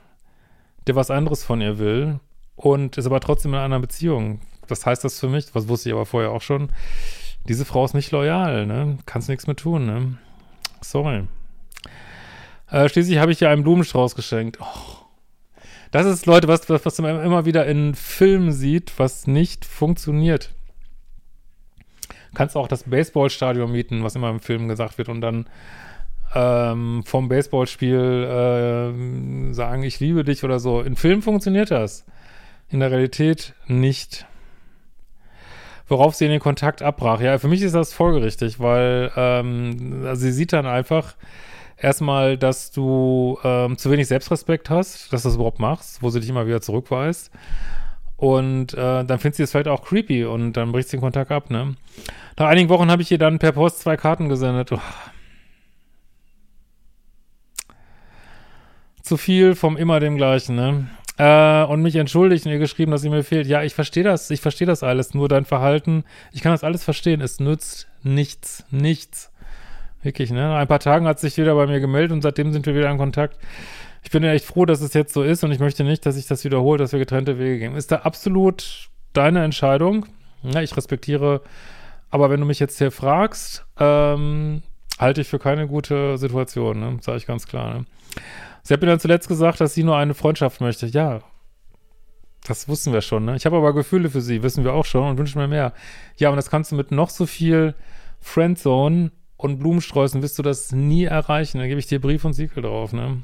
der 0.87 0.95
was 0.95 1.11
anderes 1.11 1.43
von 1.43 1.61
ihr 1.61 1.79
will 1.79 2.19
und 2.55 2.97
ist 2.97 3.05
aber 3.05 3.19
trotzdem 3.19 3.53
in 3.53 3.59
einer 3.59 3.79
Beziehung 3.79 4.39
was 4.69 4.85
heißt 4.85 5.03
das 5.03 5.19
für 5.19 5.29
mich? 5.29 5.47
Was 5.53 5.67
wusste 5.67 5.89
ich 5.89 5.95
aber 5.95 6.05
vorher 6.05 6.31
auch 6.31 6.41
schon. 6.41 6.69
Diese 7.47 7.65
Frau 7.65 7.85
ist 7.85 7.93
nicht 7.93 8.11
loyal, 8.11 8.65
ne? 8.65 8.97
Kannst 9.05 9.29
nichts 9.29 9.47
mehr 9.47 9.55
tun, 9.55 9.85
ne? 9.85 10.17
Sorry. 10.81 11.23
Äh, 12.69 12.89
schließlich 12.89 13.17
habe 13.17 13.31
ich 13.31 13.41
ihr 13.41 13.49
einen 13.49 13.63
Blumenstrauß 13.63 14.15
geschenkt. 14.15 14.59
Oh. 14.61 14.99
Das 15.91 16.05
ist, 16.05 16.27
Leute, 16.27 16.47
was, 16.47 16.69
was, 16.69 16.99
man 16.99 17.23
immer 17.23 17.45
wieder 17.45 17.65
in 17.65 17.95
Filmen 17.95 18.51
sieht, 18.51 18.93
was 18.97 19.25
nicht 19.25 19.65
funktioniert. 19.65 20.51
Kannst 22.35 22.55
auch 22.55 22.67
das 22.67 22.83
Baseballstadion 22.83 23.71
mieten, 23.71 24.03
was 24.03 24.15
immer 24.15 24.29
im 24.29 24.39
Film 24.39 24.67
gesagt 24.67 24.99
wird, 24.99 25.09
und 25.09 25.21
dann 25.21 25.47
ähm, 26.35 27.01
vom 27.05 27.27
Baseballspiel 27.27 29.49
äh, 29.49 29.53
sagen, 29.53 29.81
ich 29.81 29.99
liebe 29.99 30.23
dich 30.23 30.43
oder 30.43 30.59
so. 30.59 30.81
In 30.81 30.95
Filmen 30.95 31.23
funktioniert 31.23 31.71
das. 31.71 32.05
In 32.69 32.81
der 32.81 32.91
Realität 32.91 33.55
nicht 33.65 34.27
worauf 35.89 36.15
sie 36.15 36.27
den 36.27 36.39
Kontakt 36.39 36.81
abbrach. 36.81 37.21
Ja, 37.21 37.37
für 37.37 37.47
mich 37.47 37.61
ist 37.61 37.75
das 37.75 37.93
folgerichtig, 37.93 38.59
weil 38.59 39.11
ähm, 39.15 40.03
also 40.05 40.21
sie 40.21 40.31
sieht 40.31 40.53
dann 40.53 40.65
einfach 40.65 41.15
erstmal, 41.77 42.37
dass 42.37 42.71
du 42.71 43.37
ähm, 43.43 43.77
zu 43.77 43.91
wenig 43.91 44.07
Selbstrespekt 44.07 44.69
hast, 44.69 45.11
dass 45.11 45.23
du 45.23 45.29
das 45.29 45.35
überhaupt 45.35 45.59
machst, 45.59 46.01
wo 46.01 46.09
sie 46.09 46.19
dich 46.19 46.29
immer 46.29 46.47
wieder 46.47 46.61
zurückweist. 46.61 47.31
Und 48.17 48.73
äh, 48.73 49.05
dann 49.05 49.19
findet 49.19 49.35
sie 49.35 49.43
es 49.43 49.51
vielleicht 49.51 49.69
auch 49.69 49.81
creepy 49.81 50.25
und 50.25 50.53
dann 50.53 50.73
bricht 50.73 50.89
sie 50.89 50.97
den 50.97 51.01
Kontakt 51.01 51.31
ab, 51.31 51.49
ne? 51.49 51.75
Nach 52.37 52.47
einigen 52.47 52.67
Wochen 52.69 52.91
habe 52.91 53.01
ich 53.01 53.11
ihr 53.11 53.17
dann 53.17 53.39
per 53.39 53.53
Post 53.53 53.79
zwei 53.79 53.95
Karten 53.95 54.27
gesendet. 54.27 54.71
Oh. 54.73 54.79
Zu 59.01 59.15
viel 59.15 59.55
vom 59.55 59.77
immer 59.77 60.01
dem 60.01 60.17
gleichen, 60.17 60.55
ne? 60.55 60.89
Äh, 61.19 61.65
und 61.65 61.81
mich 61.81 61.97
entschuldigt 61.97 62.45
und 62.45 62.53
ihr 62.53 62.59
geschrieben, 62.59 62.91
dass 62.91 63.01
sie 63.01 63.09
mir 63.09 63.23
fehlt. 63.23 63.45
Ja, 63.45 63.61
ich 63.61 63.75
verstehe 63.75 64.03
das, 64.03 64.31
ich 64.31 64.39
verstehe 64.39 64.65
das 64.65 64.83
alles, 64.83 65.13
nur 65.13 65.27
dein 65.27 65.43
Verhalten, 65.43 66.05
ich 66.31 66.41
kann 66.41 66.53
das 66.53 66.63
alles 66.63 66.83
verstehen, 66.83 67.19
es 67.19 67.41
nützt 67.41 67.87
nichts, 68.03 68.63
nichts. 68.71 69.29
Wirklich, 70.01 70.31
ne? 70.31 70.55
Ein 70.55 70.67
paar 70.67 70.79
Tagen 70.79 71.05
hat 71.07 71.19
sich 71.19 71.35
wieder 71.35 71.55
bei 71.55 71.67
mir 71.67 71.81
gemeldet 71.81 72.13
und 72.13 72.21
seitdem 72.21 72.53
sind 72.53 72.65
wir 72.65 72.73
wieder 72.73 72.89
in 72.89 72.97
Kontakt. 72.97 73.37
Ich 74.01 74.11
bin 74.11 74.23
ja 74.23 74.31
echt 74.31 74.45
froh, 74.45 74.65
dass 74.65 74.79
es 74.79 74.93
jetzt 74.93 75.13
so 75.13 75.21
ist 75.21 75.43
und 75.43 75.51
ich 75.51 75.59
möchte 75.59 75.83
nicht, 75.83 76.05
dass 76.05 76.15
sich 76.15 76.25
das 76.25 76.45
wiederholt, 76.45 76.79
dass 76.79 76.93
wir 76.93 76.99
getrennte 76.99 77.37
Wege 77.37 77.59
gehen. 77.59 77.75
Ist 77.75 77.91
da 77.91 77.97
absolut 77.97 78.87
deine 79.11 79.43
Entscheidung. 79.43 80.05
Ja, 80.41 80.61
ich 80.61 80.77
respektiere, 80.77 81.41
aber 82.09 82.29
wenn 82.29 82.39
du 82.39 82.45
mich 82.45 82.59
jetzt 82.59 82.77
hier 82.77 82.91
fragst, 82.91 83.65
ähm, 83.77 84.63
halte 84.97 85.19
ich 85.19 85.27
für 85.27 85.39
keine 85.39 85.67
gute 85.67 86.17
Situation, 86.17 86.79
ne? 86.79 86.97
Sage 87.01 87.17
ich 87.17 87.27
ganz 87.27 87.45
klar, 87.45 87.73
ne? 87.73 87.85
Sie 88.69 88.73
hat 88.75 88.81
mir 88.81 88.87
dann 88.87 88.99
zuletzt 88.99 89.27
gesagt, 89.27 89.59
dass 89.61 89.73
sie 89.73 89.81
nur 89.81 89.97
eine 89.97 90.13
Freundschaft 90.13 90.61
möchte. 90.61 90.85
Ja, 90.85 91.21
das 92.45 92.67
wussten 92.67 92.93
wir 92.93 93.01
schon, 93.01 93.25
ne? 93.25 93.35
Ich 93.35 93.47
habe 93.47 93.57
aber 93.57 93.73
Gefühle 93.73 94.11
für 94.11 94.21
sie, 94.21 94.43
wissen 94.43 94.63
wir 94.63 94.73
auch 94.73 94.85
schon 94.85 95.09
und 95.09 95.17
wünschen 95.17 95.41
mir 95.41 95.47
mehr. 95.47 95.73
Ja, 96.17 96.29
und 96.29 96.35
das 96.35 96.51
kannst 96.51 96.71
du 96.71 96.75
mit 96.75 96.91
noch 96.91 97.09
so 97.09 97.25
viel 97.25 97.73
Friendzone 98.19 99.11
und 99.37 99.57
Blumensträußen 99.57 100.21
wirst 100.21 100.37
du 100.37 100.43
das 100.43 100.71
nie 100.71 101.05
erreichen. 101.05 101.57
Da 101.57 101.65
gebe 101.65 101.79
ich 101.79 101.87
dir 101.87 101.99
Brief 101.99 102.23
und 102.25 102.33
Siegel 102.33 102.61
drauf, 102.61 102.93
ne? 102.93 103.23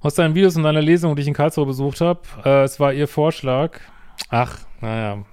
Aus 0.00 0.16
deinen 0.16 0.34
Videos 0.34 0.54
und 0.54 0.64
deiner 0.64 0.82
Lesung, 0.82 1.16
die 1.16 1.22
ich 1.22 1.28
in 1.28 1.32
Karlsruhe 1.32 1.64
besucht 1.64 2.02
habe, 2.02 2.20
äh, 2.44 2.64
es 2.64 2.78
war 2.78 2.92
ihr 2.92 3.08
Vorschlag. 3.08 3.80
Ach, 4.28 4.58
naja. 4.82 5.24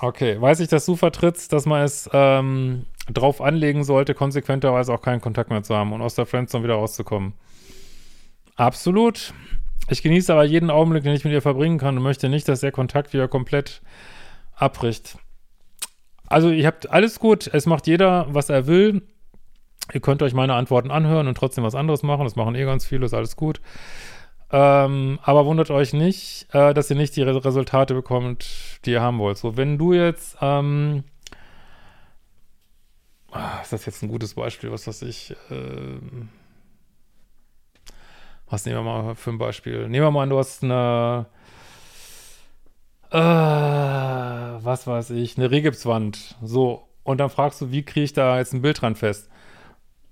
Okay, 0.00 0.40
weiß 0.40 0.60
ich, 0.60 0.68
dass 0.68 0.86
du 0.86 0.96
vertrittst, 0.96 1.52
dass 1.52 1.66
man 1.66 1.82
es 1.82 2.08
ähm, 2.14 2.86
drauf 3.12 3.40
anlegen 3.40 3.84
sollte, 3.84 4.14
konsequenterweise 4.14 4.92
auch 4.92 5.02
keinen 5.02 5.20
Kontakt 5.20 5.50
mehr 5.50 5.62
zu 5.62 5.74
haben 5.74 5.92
und 5.92 6.02
aus 6.02 6.14
der 6.14 6.26
Friendzone 6.26 6.64
wieder 6.64 6.74
rauszukommen. 6.74 7.34
Absolut. 8.56 9.34
Ich 9.88 10.02
genieße 10.02 10.32
aber 10.32 10.44
jeden 10.44 10.70
Augenblick, 10.70 11.04
den 11.04 11.14
ich 11.14 11.24
mit 11.24 11.32
ihr 11.32 11.42
verbringen 11.42 11.78
kann 11.78 11.96
und 11.96 12.02
möchte 12.02 12.28
nicht, 12.28 12.48
dass 12.48 12.60
der 12.60 12.72
Kontakt 12.72 13.12
wieder 13.12 13.28
komplett 13.28 13.82
abbricht. 14.54 15.18
Also, 16.28 16.50
ihr 16.50 16.66
habt 16.66 16.90
alles 16.90 17.20
gut. 17.20 17.48
Es 17.52 17.66
macht 17.66 17.86
jeder, 17.86 18.26
was 18.30 18.48
er 18.48 18.66
will. 18.66 19.02
Ihr 19.92 20.00
könnt 20.00 20.22
euch 20.22 20.34
meine 20.34 20.54
Antworten 20.54 20.90
anhören 20.90 21.28
und 21.28 21.36
trotzdem 21.36 21.62
was 21.62 21.76
anderes 21.76 22.02
machen. 22.02 22.24
Das 22.24 22.34
machen 22.34 22.56
eh 22.56 22.64
ganz 22.64 22.84
viele, 22.84 23.06
ist 23.06 23.14
alles 23.14 23.36
gut. 23.36 23.60
Ähm, 24.50 25.18
aber 25.22 25.46
wundert 25.46 25.70
euch 25.70 25.92
nicht, 25.92 26.46
äh, 26.52 26.72
dass 26.74 26.90
ihr 26.90 26.96
nicht 26.96 27.14
die 27.14 27.22
Re 27.22 27.44
Resultate 27.44 27.94
bekommt, 27.94 28.80
die 28.84 28.92
ihr 28.92 29.02
haben 29.02 29.18
wollt. 29.18 29.38
So, 29.38 29.56
wenn 29.56 29.78
du 29.78 29.92
jetzt 29.92 30.36
ähm, 30.40 31.04
ah, 33.36 33.60
ist 33.62 33.72
das 33.72 33.86
jetzt 33.86 34.02
ein 34.02 34.08
gutes 34.08 34.34
Beispiel, 34.34 34.70
was 34.70 34.86
weiß 34.86 35.02
ich, 35.02 35.32
äh, 35.50 35.98
was 38.48 38.64
nehmen 38.64 38.78
wir 38.78 38.82
mal 38.82 39.14
für 39.14 39.30
ein 39.30 39.38
Beispiel? 39.38 39.88
Nehmen 39.88 40.06
wir 40.06 40.10
mal 40.10 40.22
an, 40.22 40.30
du 40.30 40.38
hast 40.38 40.62
eine, 40.62 41.26
äh, 43.10 43.16
was 43.18 44.86
weiß 44.86 45.10
ich, 45.10 45.36
eine 45.36 45.50
Regipswand, 45.50 46.36
so, 46.42 46.88
und 47.02 47.18
dann 47.18 47.30
fragst 47.30 47.60
du, 47.60 47.70
wie 47.70 47.84
kriege 47.84 48.04
ich 48.04 48.12
da 48.12 48.38
jetzt 48.38 48.52
ein 48.52 48.62
Bild 48.62 48.80
dran 48.80 48.96
fest? 48.96 49.30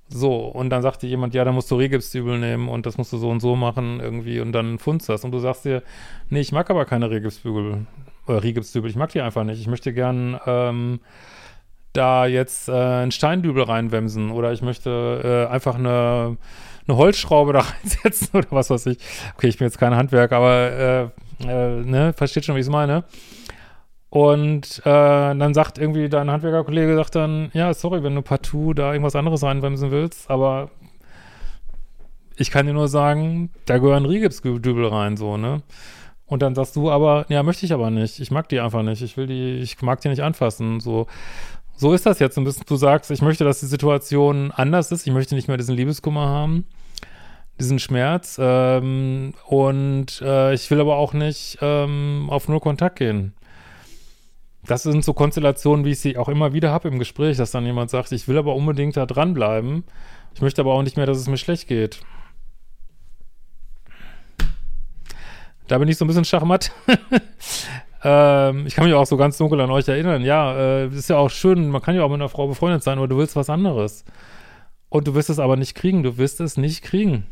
So, 0.09 0.47
und 0.47 0.71
dann 0.71 0.83
sagt 0.83 1.02
dir 1.02 1.09
jemand, 1.09 1.35
ja, 1.35 1.45
da 1.45 1.50
musst 1.50 1.71
du 1.71 1.76
Regipsdübel 1.76 2.38
nehmen 2.38 2.69
und 2.69 2.87
das 2.87 2.99
musst 2.99 3.12
du 3.12 3.16
so 3.16 3.31
und 3.31 3.40
so 3.40 3.57
machen 3.57 4.00
irgendwie 4.00 4.38
und 4.38 4.52
dann 4.52 4.78
funzt 4.78 5.09
das. 5.09 5.25
Und 5.25 5.33
du 5.33 5.38
sagst 5.38 5.64
dir, 5.64 5.83
nee, 6.28 6.40
ich 6.40 6.52
mag 6.52 6.71
aber 6.71 6.85
keine 6.85 7.11
Regipsbügel, 7.11 7.87
äh, 8.28 8.33
Regipsdübel, 8.33 8.90
ich 8.90 8.97
mag 8.97 9.11
die 9.11 9.23
einfach 9.23 9.45
nicht. 9.45 9.61
Ich 9.61 9.66
möchte 9.66 9.93
gern 9.93 10.38
ähm, 10.47 11.00
da 11.94 12.26
jetzt 12.26 12.68
äh, 12.68 12.72
einen 12.72 13.12
Steindübel 13.12 13.62
reinwemsen 13.62 14.30
oder 14.30 14.52
ich 14.52 14.62
möchte 14.62 15.46
äh, 15.48 15.52
einfach 15.52 15.76
eine, 15.76 16.36
eine 16.86 16.96
Holzschraube 16.96 17.52
da 17.52 17.60
reinsetzen 17.82 18.28
oder 18.32 18.48
was 18.50 18.70
weiß 18.70 18.86
ich. 18.86 18.98
Okay, 19.36 19.48
ich 19.48 19.58
bin 19.58 19.66
jetzt 19.66 19.78
kein 19.78 19.94
Handwerk, 19.94 20.32
aber 20.32 21.12
äh, 21.40 21.46
äh, 21.46 21.82
ne, 21.82 22.12
versteht 22.12 22.44
schon, 22.44 22.56
wie 22.56 22.60
ich 22.60 22.66
es 22.66 22.72
meine. 22.72 23.04
Und 24.10 24.80
äh, 24.84 24.84
dann 24.84 25.54
sagt 25.54 25.78
irgendwie 25.78 26.08
dein 26.08 26.30
Handwerkerkollege, 26.30 26.94
sagt 26.94 27.16
dann, 27.16 27.50
ja, 27.52 27.74
sorry, 27.74 28.02
wenn 28.04 28.14
du 28.14 28.22
partout 28.22 28.74
da 28.74 28.92
irgendwas 28.92 29.16
anderes 29.16 29.42
reinbremsen 29.42 29.90
willst, 29.90 30.30
aber 30.30 30.70
ich 32.36 32.50
kann 32.50 32.66
dir 32.66 32.74
nur 32.74 32.88
sagen, 32.88 33.50
da 33.66 33.78
gehören 33.78 34.06
Rigipsdübel 34.06 34.86
rein, 34.86 35.16
so, 35.16 35.36
ne? 35.36 35.62
Und 36.26 36.42
dann 36.42 36.54
sagst 36.54 36.74
du 36.76 36.90
aber, 36.90 37.26
ja, 37.28 37.42
möchte 37.42 37.66
ich 37.66 37.72
aber 37.72 37.90
nicht. 37.90 38.18
Ich 38.18 38.30
mag 38.30 38.48
die 38.48 38.58
einfach 38.58 38.82
nicht. 38.82 39.02
Ich 39.02 39.16
will 39.16 39.26
die, 39.26 39.56
ich 39.56 39.82
mag 39.82 40.00
die 40.00 40.08
nicht 40.08 40.22
anfassen. 40.22 40.80
So, 40.80 41.06
so 41.76 41.93
ist 41.93 42.07
das 42.07 42.19
jetzt 42.19 42.38
ein 42.38 42.45
bisschen. 42.45 42.64
Du 42.66 42.76
sagst, 42.76 43.11
ich 43.11 43.23
möchte, 43.23 43.45
dass 43.45 43.61
die 43.61 43.66
Situation 43.66 44.50
anders 44.52 44.93
ist. 44.93 45.07
Ich 45.07 45.12
möchte 45.12 45.35
nicht 45.35 45.49
mehr 45.49 45.57
diesen 45.57 45.75
Liebeskummer 45.75 46.26
haben, 46.28 46.66
diesen 47.59 47.78
Schmerz. 47.78 48.37
Ähm, 48.40 49.35
und 49.47 50.21
äh, 50.23 50.54
ich 50.54 50.71
will 50.71 50.81
aber 50.81 50.97
auch 50.97 51.12
nicht 51.12 51.59
ähm, 51.61 52.28
auf 52.31 52.49
nur 52.49 52.61
Kontakt 52.61 52.99
gehen 52.99 53.35
das 54.66 54.83
sind 54.83 55.04
so 55.04 55.12
Konstellationen, 55.12 55.85
wie 55.85 55.90
ich 55.90 56.00
sie 56.00 56.16
auch 56.16 56.28
immer 56.28 56.52
wieder 56.52 56.71
habe 56.71 56.88
im 56.88 56.99
Gespräch, 56.99 57.37
dass 57.37 57.50
dann 57.50 57.66
jemand 57.66 57.90
sagt, 57.90 58.12
ich 58.12 58.28
will 58.28 58.38
aber 58.38 58.54
unbedingt 58.54 58.97
da 58.97 59.07
dranbleiben. 59.07 59.85
Ich 60.35 60.40
möchte 60.40 60.62
aber 60.62 60.75
auch 60.75 60.83
nicht 60.83 60.97
mehr, 60.97 61.07
dass 61.07 61.19
es 61.19 61.28
mir 61.28 61.37
schlecht 61.37 61.69
geht. 61.69 62.00
Da 65.66 65.78
bin 65.78 65.88
ich 65.88 65.97
so 65.97 66.04
ein 66.04 66.09
bisschen 66.09 66.25
schachmatt. 66.25 66.73
ähm, 68.04 68.66
ich 68.66 68.75
kann 68.75 68.84
mich 68.84 68.94
auch 68.94 69.06
so 69.06 69.16
ganz 69.16 69.38
dunkel 69.38 69.61
an 69.61 69.70
euch 69.70 69.88
erinnern. 69.88 70.23
Ja, 70.23 70.54
äh, 70.56 70.87
ist 70.88 71.11
ja 71.11 71.16
auch 71.16 71.30
schön, 71.30 71.68
man 71.70 71.82
kann 71.82 71.96
ja 71.96 72.04
auch 72.04 72.11
mit 72.11 72.20
einer 72.20 72.28
Frau 72.28 72.46
befreundet 72.46 72.82
sein, 72.82 72.99
aber 72.99 73.08
du 73.08 73.16
willst 73.16 73.34
was 73.34 73.50
anderes. 73.50 74.04
Und 74.88 75.08
du 75.08 75.14
wirst 75.14 75.30
es 75.30 75.40
aber 75.40 75.56
nicht 75.56 75.75
kriegen. 75.75 76.02
Du 76.02 76.18
wirst 76.18 76.40
es 76.40 76.56
nicht 76.56 76.82
kriegen. 76.82 77.26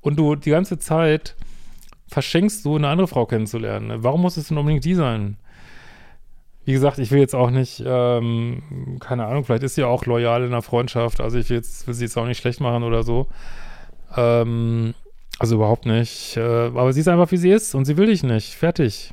Und 0.00 0.18
du 0.18 0.36
die 0.36 0.50
ganze 0.50 0.78
Zeit 0.78 1.36
verschenkst 2.06 2.64
du, 2.64 2.76
eine 2.76 2.88
andere 2.88 3.08
Frau 3.08 3.26
kennenzulernen. 3.26 4.02
Warum 4.02 4.22
muss 4.22 4.36
es 4.36 4.48
denn 4.48 4.56
unbedingt 4.56 4.84
die 4.84 4.94
sein? 4.94 5.36
wie 6.64 6.72
gesagt, 6.72 6.98
ich 6.98 7.10
will 7.10 7.18
jetzt 7.18 7.34
auch 7.34 7.50
nicht, 7.50 7.82
ähm, 7.86 8.98
keine 9.00 9.26
Ahnung, 9.26 9.44
vielleicht 9.44 9.64
ist 9.64 9.74
sie 9.74 9.84
auch 9.84 10.06
loyal 10.06 10.44
in 10.44 10.50
der 10.50 10.62
Freundschaft. 10.62 11.20
Also 11.20 11.38
ich 11.38 11.50
will, 11.50 11.58
jetzt, 11.58 11.86
will 11.86 11.94
sie 11.94 12.04
jetzt 12.04 12.16
auch 12.16 12.26
nicht 12.26 12.38
schlecht 12.38 12.60
machen 12.60 12.84
oder 12.84 13.02
so. 13.02 13.26
Ähm, 14.16 14.94
also 15.38 15.56
überhaupt 15.56 15.84
nicht. 15.84 16.36
Äh, 16.36 16.40
aber 16.40 16.92
sie 16.92 17.00
ist 17.00 17.08
einfach, 17.08 17.30
wie 17.32 17.36
sie 17.36 17.50
ist 17.50 17.74
und 17.74 17.84
sie 17.84 17.96
will 17.96 18.06
dich 18.06 18.22
nicht. 18.22 18.54
Fertig. 18.54 19.12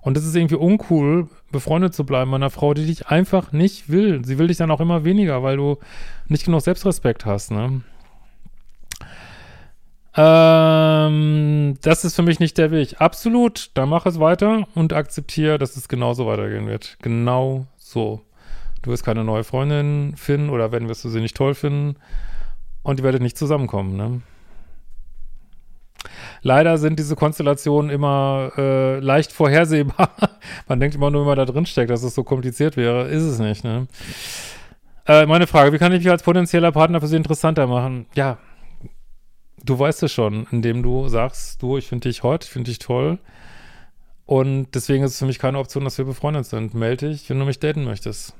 Und 0.00 0.16
es 0.16 0.24
ist 0.24 0.34
irgendwie 0.34 0.56
uncool, 0.56 1.28
befreundet 1.50 1.94
zu 1.94 2.04
bleiben 2.04 2.30
mit 2.30 2.36
einer 2.36 2.50
Frau, 2.50 2.74
die 2.74 2.86
dich 2.86 3.08
einfach 3.08 3.52
nicht 3.52 3.88
will. 3.88 4.24
Sie 4.24 4.38
will 4.38 4.46
dich 4.46 4.56
dann 4.56 4.70
auch 4.70 4.80
immer 4.80 5.04
weniger, 5.04 5.42
weil 5.42 5.56
du 5.56 5.78
nicht 6.26 6.44
genug 6.44 6.62
Selbstrespekt 6.62 7.26
hast, 7.26 7.50
ne? 7.50 7.82
Ähm, 10.20 11.78
das 11.82 12.04
ist 12.04 12.16
für 12.16 12.22
mich 12.22 12.40
nicht 12.40 12.58
der 12.58 12.70
Weg. 12.72 13.00
Absolut, 13.00 13.70
dann 13.74 13.88
mach 13.88 14.04
es 14.04 14.18
weiter 14.18 14.66
und 14.74 14.92
akzeptiere, 14.92 15.58
dass 15.58 15.76
es 15.76 15.88
genauso 15.88 16.26
weitergehen 16.26 16.66
wird. 16.66 16.96
Genau 17.02 17.66
so. 17.76 18.22
Du 18.82 18.90
wirst 18.90 19.04
keine 19.04 19.22
neue 19.22 19.44
Freundin 19.44 20.14
finden 20.16 20.50
oder 20.50 20.72
wenn 20.72 20.88
wirst 20.88 21.04
du 21.04 21.08
sie 21.08 21.20
nicht 21.20 21.36
toll 21.36 21.54
finden 21.54 21.96
und 22.82 22.98
ihr 22.98 23.04
werdet 23.04 23.22
nicht 23.22 23.38
zusammenkommen, 23.38 23.96
ne? 23.96 24.20
Leider 26.42 26.78
sind 26.78 26.98
diese 26.98 27.16
Konstellationen 27.16 27.90
immer 27.90 28.52
äh, 28.56 29.00
leicht 29.00 29.32
vorhersehbar. 29.32 30.10
Man 30.68 30.80
denkt 30.80 30.96
immer 30.96 31.10
nur, 31.10 31.22
wenn 31.22 31.28
man 31.28 31.38
da 31.38 31.44
drin 31.44 31.66
steckt, 31.66 31.90
dass 31.90 32.02
es 32.02 32.14
so 32.14 32.24
kompliziert 32.24 32.76
wäre. 32.76 33.08
Ist 33.08 33.22
es 33.22 33.38
nicht, 33.38 33.64
ne? 33.64 33.86
Äh, 35.06 35.26
meine 35.26 35.46
Frage, 35.46 35.72
wie 35.72 35.78
kann 35.78 35.92
ich 35.92 36.00
mich 36.00 36.10
als 36.10 36.22
potenzieller 36.22 36.72
Partner 36.72 37.00
für 37.00 37.06
Sie 37.06 37.16
interessanter 37.16 37.66
machen? 37.66 38.06
Ja, 38.14 38.38
du 39.64 39.78
weißt 39.78 40.02
es 40.02 40.12
schon, 40.12 40.46
indem 40.50 40.82
du 40.82 41.08
sagst, 41.08 41.62
du, 41.62 41.76
ich 41.76 41.86
finde 41.86 42.08
dich 42.08 42.22
hot, 42.22 42.44
ich 42.44 42.50
finde 42.50 42.70
dich 42.70 42.78
toll. 42.78 43.18
Und 44.26 44.74
deswegen 44.74 45.04
ist 45.04 45.12
es 45.12 45.18
für 45.18 45.26
mich 45.26 45.38
keine 45.38 45.58
Option, 45.58 45.84
dass 45.84 45.96
wir 45.96 46.04
befreundet 46.04 46.46
sind. 46.46 46.74
Melde 46.74 47.08
dich, 47.08 47.30
wenn 47.30 47.38
du 47.38 47.46
mich 47.46 47.60
daten 47.60 47.84
möchtest. 47.84 48.34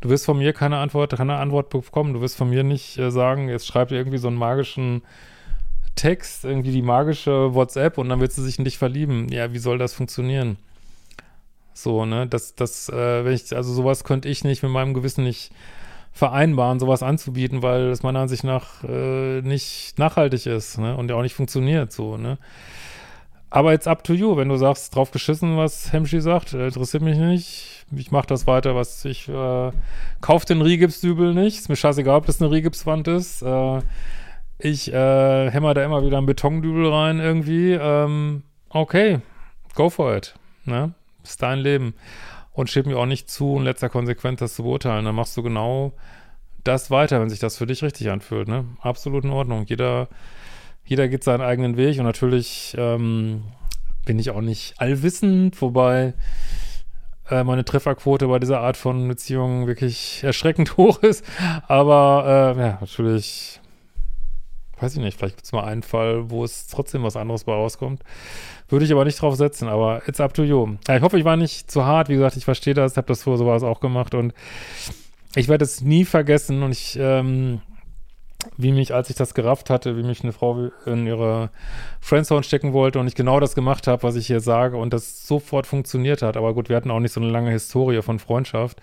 Du 0.00 0.10
wirst 0.10 0.26
von 0.26 0.36
mir 0.36 0.52
keine 0.52 0.76
Antwort, 0.76 1.16
keine 1.16 1.36
Antwort 1.36 1.70
bekommen. 1.70 2.12
Du 2.12 2.20
wirst 2.20 2.36
von 2.36 2.50
mir 2.50 2.62
nicht 2.62 2.98
äh, 2.98 3.10
sagen, 3.10 3.48
jetzt 3.48 3.66
schreibt 3.66 3.90
ihr 3.90 3.98
irgendwie 3.98 4.18
so 4.18 4.28
einen 4.28 4.36
magischen 4.36 5.02
Text, 5.96 6.44
irgendwie 6.44 6.70
die 6.70 6.82
magische 6.82 7.54
WhatsApp 7.54 7.98
und 7.98 8.08
dann 8.08 8.20
willst 8.20 8.38
du 8.38 8.42
sich 8.42 8.58
in 8.58 8.64
dich 8.64 8.78
verlieben. 8.78 9.28
Ja, 9.30 9.52
wie 9.52 9.58
soll 9.58 9.78
das 9.78 9.94
funktionieren? 9.94 10.56
So, 11.74 12.06
ne, 12.06 12.26
das, 12.26 12.54
das, 12.54 12.88
äh, 12.88 13.24
wenn 13.24 13.34
ich, 13.34 13.54
also 13.54 13.72
sowas 13.72 14.04
könnte 14.04 14.28
ich 14.28 14.44
nicht 14.44 14.62
mit 14.62 14.72
meinem 14.72 14.94
Gewissen 14.94 15.24
nicht 15.24 15.50
vereinbaren, 16.12 16.80
sowas 16.80 17.02
anzubieten, 17.02 17.62
weil 17.62 17.90
es 17.90 18.02
meiner 18.02 18.20
Ansicht 18.20 18.44
nach 18.44 18.82
äh, 18.84 19.42
nicht 19.42 19.98
nachhaltig 19.98 20.46
ist 20.46 20.78
ne? 20.78 20.96
und 20.96 21.10
ja 21.10 21.16
auch 21.16 21.22
nicht 21.22 21.34
funktioniert 21.34 21.92
so, 21.92 22.16
ne? 22.16 22.38
Aber 23.50 23.72
jetzt 23.72 23.86
up 23.86 24.02
to 24.02 24.12
you, 24.12 24.36
wenn 24.36 24.48
du 24.48 24.56
sagst, 24.56 24.94
drauf 24.94 25.12
geschissen, 25.12 25.56
was 25.56 25.92
Hemschi 25.92 26.20
sagt, 26.20 26.52
äh, 26.52 26.66
interessiert 26.66 27.02
mich 27.02 27.16
nicht. 27.16 27.84
Ich 27.94 28.10
mache 28.10 28.26
das 28.26 28.46
weiter, 28.46 28.74
was 28.74 29.04
ich 29.04 29.28
äh, 29.28 29.70
kauf 30.20 30.44
den 30.44 30.62
Rigipsdübel 30.62 31.32
nicht. 31.32 31.58
Ist 31.60 31.68
mir 31.68 31.76
scheißegal, 31.76 32.16
ob 32.16 32.26
das 32.26 32.40
eine 32.40 32.50
Rigipswand 32.50 33.06
ist. 33.08 33.42
Äh, 33.42 33.80
ich 34.58 34.92
äh, 34.92 35.50
hämmer 35.50 35.74
da 35.74 35.84
immer 35.84 36.04
wieder 36.04 36.18
einen 36.18 36.26
Betondübel 36.26 36.88
rein 36.92 37.20
irgendwie. 37.20 37.72
Ähm, 37.72 38.42
okay, 38.70 39.20
go 39.74 39.90
for 39.90 40.16
it. 40.16 40.34
Ne? 40.64 40.94
Ist 41.22 41.42
dein 41.42 41.58
Leben 41.58 41.94
und 42.52 42.70
steht 42.70 42.86
mir 42.86 42.96
auch 42.96 43.06
nicht 43.06 43.30
zu, 43.30 43.56
in 43.58 43.64
letzter 43.64 43.88
Konsequenz 43.88 44.40
das 44.40 44.54
zu 44.54 44.62
beurteilen. 44.62 45.04
Dann 45.04 45.14
machst 45.14 45.36
du 45.36 45.42
genau 45.42 45.92
das 46.64 46.90
weiter, 46.90 47.20
wenn 47.20 47.30
sich 47.30 47.38
das 47.38 47.56
für 47.56 47.66
dich 47.66 47.82
richtig 47.82 48.10
anfühlt. 48.10 48.48
Ne? 48.48 48.64
Absolut 48.80 49.24
in 49.24 49.30
Ordnung. 49.30 49.66
Jeder, 49.66 50.08
jeder 50.84 51.08
geht 51.08 51.22
seinen 51.22 51.42
eigenen 51.42 51.76
Weg 51.76 51.98
und 51.98 52.04
natürlich 52.04 52.74
ähm, 52.78 53.44
bin 54.04 54.18
ich 54.18 54.30
auch 54.30 54.40
nicht 54.40 54.80
allwissend, 54.80 55.60
wobei 55.60 56.14
äh, 57.30 57.44
meine 57.44 57.64
Trefferquote 57.64 58.28
bei 58.28 58.38
dieser 58.38 58.60
Art 58.60 58.76
von 58.76 59.06
Beziehungen 59.06 59.66
wirklich 59.66 60.22
erschreckend 60.24 60.76
hoch 60.76 61.02
ist. 61.02 61.24
Aber 61.68 62.54
äh, 62.56 62.60
ja, 62.60 62.78
natürlich 62.80 63.60
weiß 64.80 64.94
ich 64.94 65.00
nicht, 65.00 65.18
vielleicht 65.18 65.36
gibt 65.36 65.46
es 65.46 65.52
mal 65.52 65.64
einen 65.64 65.82
Fall, 65.82 66.30
wo 66.30 66.44
es 66.44 66.66
trotzdem 66.66 67.02
was 67.02 67.16
anderes 67.16 67.44
bei 67.44 67.52
rauskommt. 67.52 68.02
Würde 68.68 68.84
ich 68.84 68.92
aber 68.92 69.04
nicht 69.04 69.20
drauf 69.20 69.36
setzen, 69.36 69.68
aber 69.68 70.02
it's 70.06 70.20
up 70.20 70.34
to 70.34 70.42
you. 70.42 70.76
Ja, 70.86 70.96
ich 70.96 71.02
hoffe, 71.02 71.18
ich 71.18 71.24
war 71.24 71.36
nicht 71.36 71.70
zu 71.70 71.84
hart. 71.84 72.08
Wie 72.08 72.14
gesagt, 72.14 72.36
ich 72.36 72.44
verstehe 72.44 72.74
das, 72.74 72.96
habe 72.96 73.06
das 73.06 73.22
vor 73.22 73.38
sowas 73.38 73.62
auch 73.62 73.80
gemacht 73.80 74.14
und 74.14 74.34
ich 75.34 75.48
werde 75.48 75.64
es 75.64 75.82
nie 75.82 76.04
vergessen 76.04 76.62
und 76.62 76.72
ich, 76.72 76.98
ähm, 77.00 77.60
wie 78.56 78.72
mich, 78.72 78.94
als 78.94 79.10
ich 79.10 79.16
das 79.16 79.34
gerafft 79.34 79.70
hatte, 79.70 79.96
wie 79.96 80.02
mich 80.02 80.22
eine 80.22 80.32
Frau 80.32 80.70
in 80.84 81.06
ihre 81.06 81.50
Friendzone 82.00 82.42
stecken 82.42 82.72
wollte 82.72 82.98
und 82.98 83.06
ich 83.06 83.14
genau 83.14 83.40
das 83.40 83.54
gemacht 83.54 83.86
habe, 83.86 84.02
was 84.02 84.16
ich 84.16 84.26
hier 84.26 84.40
sage 84.40 84.76
und 84.76 84.92
das 84.92 85.26
sofort 85.26 85.66
funktioniert 85.66 86.22
hat. 86.22 86.36
Aber 86.36 86.54
gut, 86.54 86.68
wir 86.68 86.76
hatten 86.76 86.90
auch 86.90 87.00
nicht 87.00 87.12
so 87.12 87.20
eine 87.20 87.30
lange 87.30 87.50
Historie 87.50 88.02
von 88.02 88.18
Freundschaft 88.18 88.80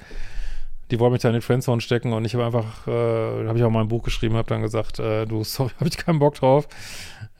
die 0.91 0.99
wollen 0.99 1.13
mich 1.13 1.21
da 1.21 1.29
in 1.29 1.33
den 1.33 1.41
Friendzone 1.41 1.81
stecken 1.81 2.13
und 2.13 2.25
ich 2.25 2.35
habe 2.35 2.45
einfach, 2.45 2.87
äh, 2.87 3.47
habe 3.47 3.57
ich 3.57 3.63
auch 3.63 3.69
mal 3.69 3.81
ein 3.81 3.87
Buch 3.87 4.03
geschrieben, 4.03 4.35
habe 4.35 4.49
dann 4.49 4.61
gesagt, 4.61 4.99
äh, 4.99 5.25
du, 5.25 5.43
sorry, 5.43 5.71
habe 5.79 5.87
ich 5.87 5.97
keinen 5.97 6.19
Bock 6.19 6.35
drauf. 6.35 6.67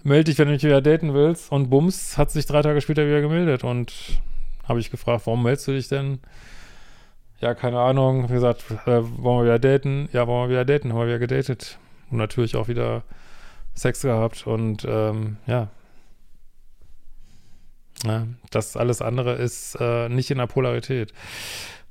Melde 0.04 0.26
dich, 0.26 0.38
wenn 0.38 0.48
du 0.48 0.54
mich 0.54 0.64
wieder 0.64 0.82
daten 0.82 1.14
willst. 1.14 1.52
Und 1.52 1.70
Bums 1.70 2.18
hat 2.18 2.30
sich 2.30 2.46
drei 2.46 2.62
Tage 2.62 2.82
später 2.82 3.06
wieder 3.06 3.22
gemeldet 3.22 3.64
und 3.64 3.94
habe 4.68 4.80
ich 4.80 4.92
gefragt, 4.92 5.26
warum 5.26 5.44
meldest 5.44 5.68
du 5.68 5.72
dich 5.72 5.88
denn? 5.88 6.20
Ja, 7.40 7.54
keine 7.54 7.80
Ahnung. 7.80 8.30
Wie 8.30 8.34
gesagt, 8.34 8.64
äh, 8.86 9.02
wollen 9.02 9.40
wir 9.40 9.44
wieder 9.44 9.60
daten? 9.60 10.10
Ja, 10.12 10.28
wollen 10.28 10.50
wir 10.50 10.56
wieder 10.56 10.66
daten? 10.66 10.92
Haben 10.92 11.00
wir 11.00 11.08
wieder 11.08 11.20
gedatet. 11.20 11.78
Und 12.10 12.18
natürlich 12.18 12.56
auch 12.56 12.68
wieder 12.68 13.04
Sex 13.76 14.02
gehabt 14.02 14.46
und 14.46 14.86
ähm, 14.88 15.38
ja. 15.48 15.68
ja. 18.04 18.28
Das 18.52 18.78
alles 18.78 19.02
andere 19.02 19.34
ist 19.34 19.76
äh, 19.80 20.10
nicht 20.10 20.30
in 20.32 20.38
der 20.38 20.48
Polarität. 20.48 21.12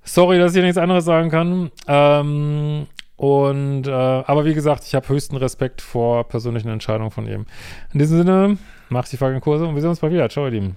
Sorry, 0.05 0.39
dass 0.39 0.55
ich 0.55 0.63
nichts 0.63 0.79
anderes 0.79 1.05
sagen 1.05 1.31
kann. 1.31 1.71
Ähm, 1.87 2.87
und, 3.17 3.87
äh, 3.87 3.91
aber 3.91 4.45
wie 4.45 4.55
gesagt, 4.55 4.85
ich 4.85 4.95
habe 4.95 5.09
höchsten 5.09 5.37
Respekt 5.37 5.81
vor 5.81 6.25
persönlichen 6.29 6.69
Entscheidungen 6.69 7.11
von 7.11 7.27
ihm. 7.27 7.47
In 7.93 8.01
diesem 8.01 8.19
Sinne, 8.19 8.59
macht 8.89 9.13
die 9.13 9.17
Frage 9.17 9.41
Kurse 9.41 9.67
und 9.67 9.75
wir 9.75 9.81
sehen 9.81 9.91
uns 9.91 10.01
bald 10.01 10.13
wieder. 10.13 10.29
Ciao, 10.29 10.47
ihr 10.47 10.51
Lieben. 10.51 10.77